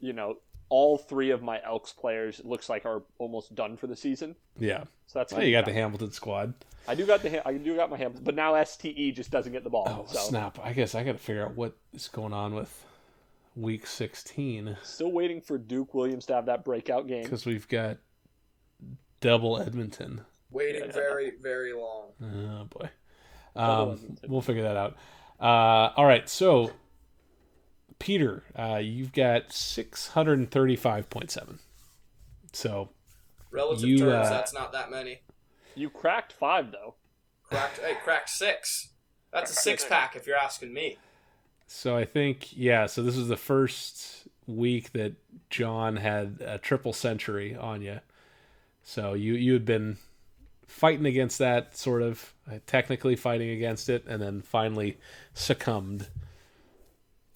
[0.00, 0.38] you know
[0.68, 4.34] all three of my Elks players it looks like are almost done for the season.
[4.58, 5.72] Yeah, So that's well, you got the.
[5.72, 6.54] Hamilton squad.
[6.88, 9.52] I do got the ha- I do got my hands, but now STE just doesn't
[9.52, 9.84] get the ball.
[9.86, 10.58] Oh so snap!
[10.62, 12.84] I guess I got to figure out what is going on with
[13.54, 17.22] week sixteen still waiting for Duke Williams to have that breakout game.
[17.22, 17.98] because we've got
[19.20, 20.22] double Edmonton.
[20.50, 22.08] Waiting very, very long.
[22.22, 22.88] Oh boy.
[23.54, 24.96] Um, we'll figure that out.
[25.42, 26.70] Uh, all right, so
[27.98, 31.58] Peter, uh, you've got six hundred and thirty-five point seven.
[32.52, 32.90] So
[33.50, 35.22] Relative You, terms, uh, that's not that many.
[35.74, 36.94] You cracked five though.
[37.42, 38.90] Cracked, hey, cracked six.
[39.32, 40.98] That's a six pack if you're asking me.
[41.66, 42.86] So I think yeah.
[42.86, 45.14] So this is the first week that
[45.50, 47.98] John had a triple century on you.
[48.84, 49.96] So you you had been
[50.72, 54.98] fighting against that sort of uh, technically fighting against it, and then finally
[55.34, 56.08] succumbed.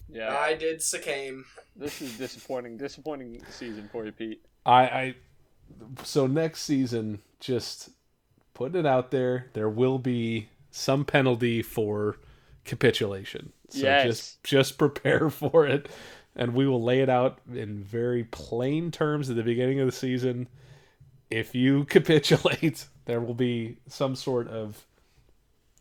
[0.09, 1.45] Yeah, I did succumb.
[1.75, 2.77] this is disappointing.
[2.77, 4.41] Disappointing season for you, Pete.
[4.65, 5.15] I I
[6.03, 7.89] so next season just
[8.53, 9.47] putting it out there.
[9.53, 12.17] There will be some penalty for
[12.65, 13.53] capitulation.
[13.69, 14.05] So Yes.
[14.05, 15.87] just just prepare for it
[16.35, 19.91] and we will lay it out in very plain terms at the beginning of the
[19.91, 20.47] season.
[21.29, 24.85] If you capitulate, there will be some sort of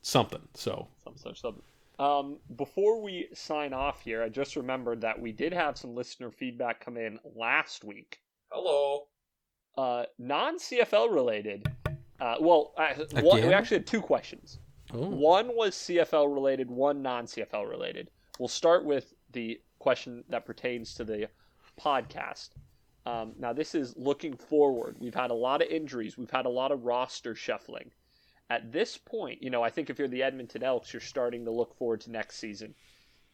[0.00, 0.40] something.
[0.54, 1.62] So, Some such something.
[1.98, 6.30] Um, before we sign off here, I just remembered that we did have some listener
[6.30, 8.20] feedback come in last week.
[8.50, 9.08] Hello.
[9.76, 11.66] Uh, non CFL related.
[12.20, 14.58] Uh, well, uh, one, we actually had two questions.
[14.94, 18.08] oh, One was CFL related, one non CFL related.
[18.38, 21.28] We'll start with the question that pertains to the
[21.80, 22.50] podcast.
[23.06, 24.96] Um, now, this is looking forward.
[24.98, 27.92] We've had a lot of injuries, we've had a lot of roster shuffling.
[28.50, 31.50] At this point, you know, I think if you're the Edmonton Elks, you're starting to
[31.50, 32.74] look forward to next season.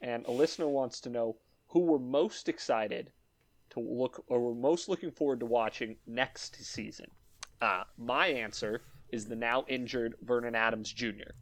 [0.00, 1.36] And a listener wants to know
[1.68, 3.12] who we're most excited
[3.70, 7.06] to look, or we're most looking forward to watching next season.
[7.60, 11.32] Uh, my answer is the now injured Vernon Adams Jr.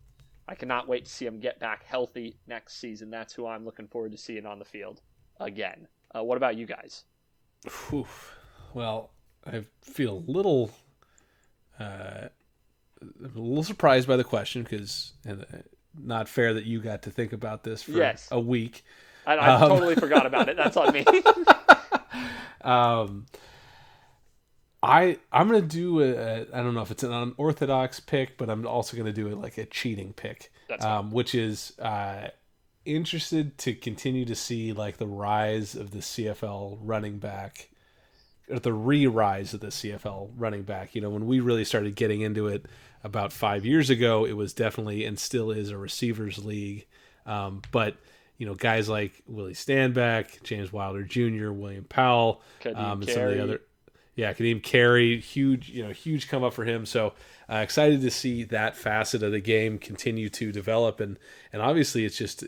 [0.46, 3.10] I cannot wait to see him get back healthy next season.
[3.10, 5.00] That's who I'm looking forward to seeing on the field
[5.38, 5.88] again.
[6.14, 7.04] Uh, what about you guys?
[7.88, 8.06] Whew.
[8.74, 9.10] Well,
[9.46, 10.70] I feel a little,
[11.78, 12.30] uh, a
[13.34, 15.34] little surprised by the question because uh,
[15.98, 18.28] not fair that you got to think about this for Yes.
[18.30, 18.84] a week.
[19.26, 19.68] I, I Um.
[19.68, 20.56] totally forgot about it.
[20.56, 21.04] That's on me.
[22.62, 23.24] Um,
[24.82, 28.50] I I'm gonna do a, a I don't know if it's an unorthodox pick, but
[28.50, 32.28] I'm also gonna do it like a cheating pick, That's um, which is uh,
[32.84, 37.70] interested to continue to see like the rise of the CFL running back,
[38.50, 40.94] or the re-rise of the CFL running back.
[40.94, 42.66] You know, when we really started getting into it
[43.04, 46.86] about five years ago, it was definitely and still is a receivers league,
[47.26, 47.96] um, but.
[48.38, 52.40] You know, guys like Willie Stanback, James Wilder Jr., William Powell,
[52.74, 53.60] um, and some of the other
[54.20, 56.84] yeah, Kadeem Carey, huge, you know, huge come up for him.
[56.84, 57.14] So
[57.50, 61.18] uh, excited to see that facet of the game continue to develop, and
[61.52, 62.44] and obviously it's just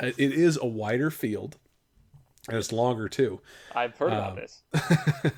[0.00, 1.56] it is a wider field,
[2.48, 3.40] and it's longer too.
[3.74, 4.44] I've heard about um,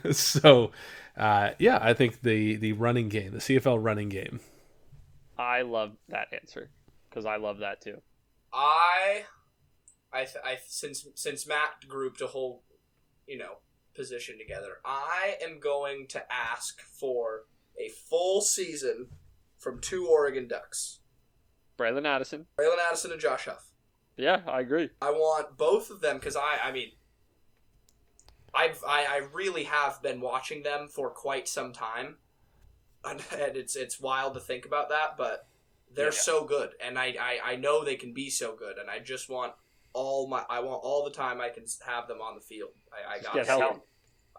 [0.03, 0.19] this.
[0.19, 0.73] so
[1.17, 4.41] uh, yeah, I think the the running game, the CFL running game.
[5.37, 6.71] I love that answer
[7.09, 8.01] because I love that too.
[8.53, 9.25] I,
[10.13, 12.63] I, I since since Matt grouped a whole,
[13.27, 13.59] you know,
[13.95, 17.45] position together, I am going to ask for
[17.79, 19.09] a full season
[19.59, 21.01] from two Oregon Ducks,
[21.77, 22.47] Bralon Addison.
[22.57, 23.68] Bralon Addison and Josh Huff.
[24.19, 24.91] Yeah, I agree.
[25.01, 26.91] I want both of them because I, I mean,
[28.55, 32.17] I've, I, I really have been watching them for quite some time,
[33.05, 35.47] and it's it's wild to think about that, but
[35.95, 36.11] they're Yeah.
[36.11, 39.29] so good, and I, I, I know they can be so good, and I just
[39.29, 39.53] want
[39.93, 42.71] all my, I want all the time I can have them on the field.
[42.93, 43.75] I, I gotta see healthy.
[43.77, 43.81] 'em.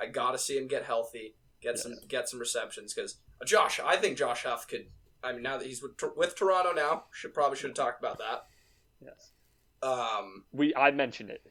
[0.02, 1.36] I gotta see them get healthy.
[1.62, 4.88] get some get some receptions because Josh, I think Josh Huff could.
[5.24, 8.18] I mean, now that he's with, with Toronto now, should probably should have talked about
[8.20, 8.46] that.
[9.02, 9.32] Yes.
[9.82, 11.42] Um, We I mentioned it.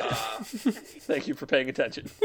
[0.00, 0.08] uh,
[0.42, 2.10] Thank you for paying attention.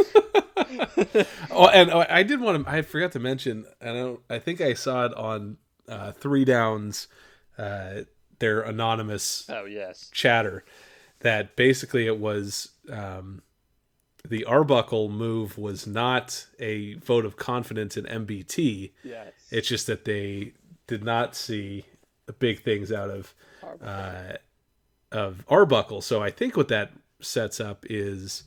[1.52, 2.72] oh, and oh, I did want to.
[2.72, 5.58] I forgot to mention, and I, don't, I think I saw it on
[5.88, 7.08] uh, Three Downs,
[7.58, 8.02] uh,
[8.40, 10.10] their anonymous Oh yes.
[10.12, 10.64] chatter,
[11.20, 13.42] that basically it was um,
[14.28, 18.92] the Arbuckle move was not a vote of confidence in MBT.
[19.04, 19.34] Yes.
[19.52, 20.54] It's just that they
[20.88, 21.86] did not see
[22.40, 23.88] big things out of Arbuckle.
[23.88, 24.38] uh,
[25.12, 26.02] of Arbuckle.
[26.02, 26.92] So I think what that
[27.22, 28.44] sets up is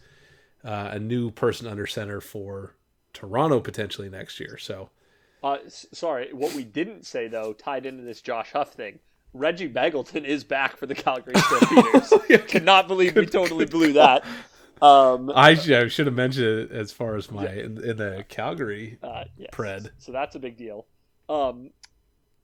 [0.64, 2.74] uh, a new person under center for
[3.12, 4.56] Toronto potentially next year.
[4.58, 4.90] So
[5.42, 8.98] Uh, s- sorry, what we didn't say though, tied into this Josh Huff thing,
[9.32, 12.46] Reggie Begelton is back for the Calgary Stampeders.
[12.48, 14.24] Cannot believe we totally blew that.
[14.82, 18.98] Um, I, I should have mentioned it as far as my in, in the Calgary.
[19.02, 19.50] uh, yes.
[19.52, 19.90] Pred.
[19.98, 20.86] So that's a big deal.
[21.28, 21.70] Um,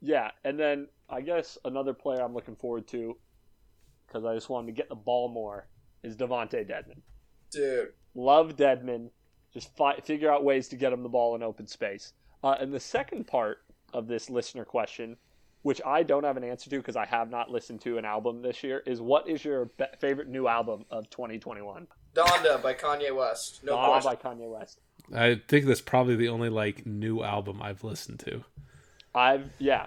[0.01, 3.17] yeah, and then I guess another player I'm looking forward to
[4.11, 5.67] because I just wanted to get the ball more
[6.03, 7.01] is DeVonte Dedmon.
[7.51, 9.11] dude, Love Dedmon.
[9.55, 12.13] Just fi- figure out ways to get him the ball in open space.
[12.43, 13.59] Uh, and the second part
[13.93, 15.17] of this listener question,
[15.63, 18.43] which I don't have an answer to because I have not listened to an album
[18.43, 21.87] this year, is what is your be- favorite new album of 2021?
[22.15, 23.61] Donda by Kanye West.
[23.65, 24.11] No Donna question.
[24.23, 24.81] by Kanye West.
[25.15, 28.45] I think that's probably the only like new album I've listened to.
[29.15, 29.87] I've yeah.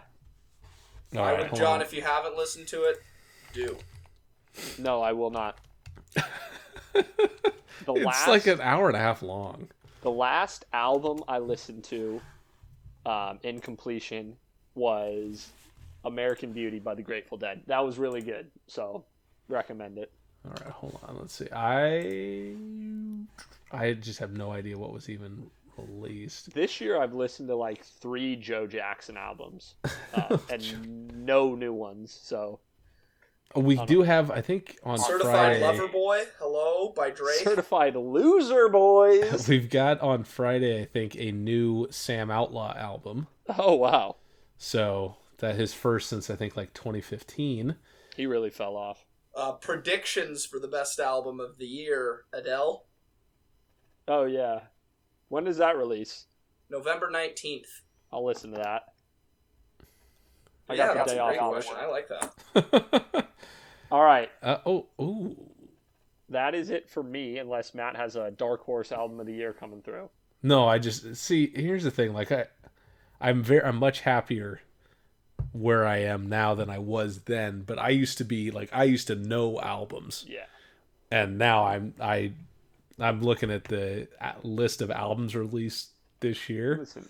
[1.15, 1.82] All I right, would, John, on.
[1.82, 2.97] if you haven't listened to it,
[3.53, 3.78] do.
[4.78, 5.58] No, I will not.
[7.86, 9.68] The it's last like an hour and a half long.
[10.04, 12.22] the last album I listened to
[13.06, 14.38] um, in completion
[14.76, 15.51] was
[16.06, 17.62] American Beauty by the Grateful Dead.
[17.68, 18.49] That was really good.
[18.68, 19.04] So
[19.49, 20.12] recommend it.
[20.45, 21.18] All right, hold on.
[21.20, 21.47] Let's see.
[21.54, 22.56] I
[23.72, 26.54] I just have no idea what was even released.
[26.54, 29.76] This year I've listened to like three Joe Jackson albums
[30.14, 32.18] uh, and no new ones.
[32.22, 32.60] So
[33.56, 35.62] We do have, I think, on Certified Friday.
[35.62, 37.39] Lover Boy, Hello by Drake.
[37.39, 39.47] certified loser boys.
[39.49, 43.28] We've got on Friday, I think, a new Sam Outlaw album.
[43.58, 44.16] oh wow,
[44.58, 47.76] So that his first since I think like 2015.
[48.16, 49.06] he really fell off.
[49.36, 52.86] uh, predictions for the best album of the year, Adele,
[54.08, 54.62] Oh yeah,
[55.30, 56.26] when does that release?
[56.70, 57.68] November 19th.
[58.12, 58.84] I'll listen to that.
[60.70, 61.30] I yeah, got the that's day a off.
[61.30, 61.76] great I'll question.
[61.78, 63.26] I like that.
[63.94, 65.36] All right, uh, oh, ooh.
[66.30, 67.38] that is it for me.
[67.38, 70.10] Unless Matt has a dark horse album of the year coming through.
[70.41, 71.52] No, I just see.
[71.54, 72.12] Here's the thing.
[72.12, 72.48] Like I,
[73.22, 73.62] I'm very.
[73.64, 74.62] I'm much happier
[75.52, 77.62] where I am now than I was then.
[77.68, 80.46] But I used to be like I used to know albums, Yeah.
[81.12, 82.32] and now I'm I,
[82.98, 84.08] I'm looking at the
[84.41, 85.89] list of albums released
[86.20, 86.78] this year.
[86.80, 87.08] Listen,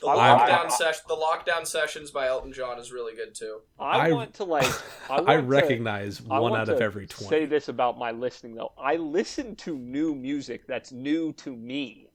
[0.00, 3.60] The I'm- lockdown I- session, the lockdown sessions by Elton John is really good too.
[3.78, 4.64] I, I- want to like.
[5.10, 7.28] I, want I to- recognize I one want out of every twenty.
[7.28, 8.72] Say this about my listening though.
[8.78, 12.08] I listen to new music that's new to me.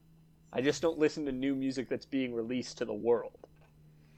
[0.53, 3.47] I just don't listen to new music that's being released to the world.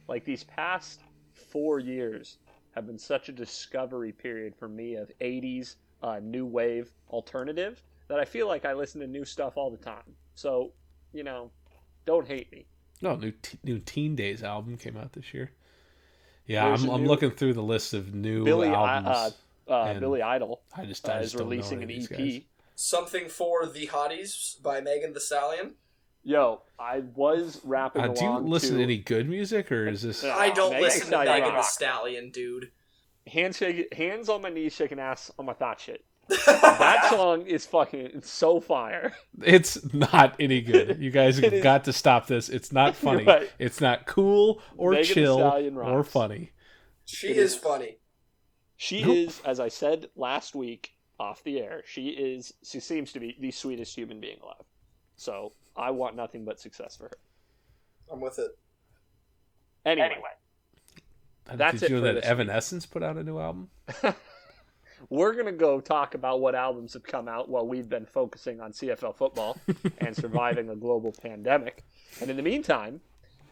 [0.07, 1.01] Like these past
[1.33, 2.37] four years
[2.71, 8.19] have been such a discovery period for me of '80s uh, new wave alternative that
[8.19, 10.15] I feel like I listen to new stuff all the time.
[10.35, 10.71] So,
[11.11, 11.51] you know,
[12.05, 12.67] don't hate me.
[13.01, 15.51] No, new t- new Teen Days album came out this year.
[16.45, 19.35] Yeah, There's I'm, a I'm new- looking through the list of new Billy, I- albums.
[19.67, 22.09] uh, uh, Billy Idol I just, uh, I is just don't know releasing an EP.
[22.09, 22.41] guys.
[22.75, 25.73] Something for the Hotties by Megan Thee Stallion.
[26.23, 30.01] Yo, I was rapping Uh, do you listen to to any good music, or is
[30.03, 30.23] this?
[30.23, 31.61] I don't Megan listen to Stallion Megan the.
[31.63, 32.71] Stallion, dude.
[33.27, 36.03] hands shake, hands on my knees, shaking ass on my thought shit.
[36.29, 39.13] That song is fucking it's so fire.
[39.43, 40.97] It's not any good.
[40.99, 42.49] You guys have is- got to stop this.
[42.49, 43.23] It's not funny.
[43.23, 43.49] right.
[43.59, 45.39] It's not cool or Megan chill
[45.79, 46.51] or funny.
[47.05, 47.59] she It is is.
[47.59, 47.97] funny.
[48.75, 49.15] She Nope.
[49.15, 53.35] is, as I said last week off the air, she is she seems to be
[53.39, 54.65] the sweetest human being alive.
[55.15, 57.17] So I want nothing but success for her.
[58.11, 58.51] I'm with it.
[59.85, 60.11] Anyway,
[61.53, 63.69] That's Did it you know that this Evanescence put out a new album?
[65.09, 68.71] We're gonna go talk about what albums have come out while we've been focusing on
[68.71, 69.57] CFL football
[69.99, 71.83] and surviving a global pandemic.
[72.21, 73.01] And in the meantime,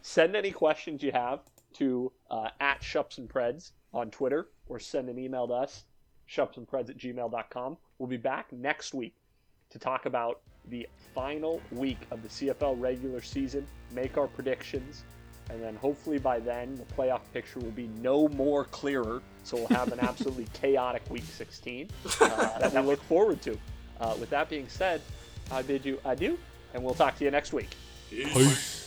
[0.01, 1.41] send any questions you have
[1.73, 5.85] to uh, at Shups and Preds on Twitter or send an email to us,
[6.29, 7.77] shupsandpreds at gmail.com.
[7.97, 9.15] We'll be back next week
[9.69, 15.03] to talk about the final week of the CFL regular season, make our predictions,
[15.49, 19.21] and then hopefully by then the playoff picture will be no more clearer.
[19.43, 21.89] So we'll have an absolutely chaotic week 16
[22.21, 23.57] uh, that we look forward to.
[23.99, 25.01] Uh, with that being said,
[25.51, 26.37] I bid you adieu,
[26.73, 27.69] and we'll talk to you next week.
[28.09, 28.33] Peace.
[28.33, 28.84] Peace.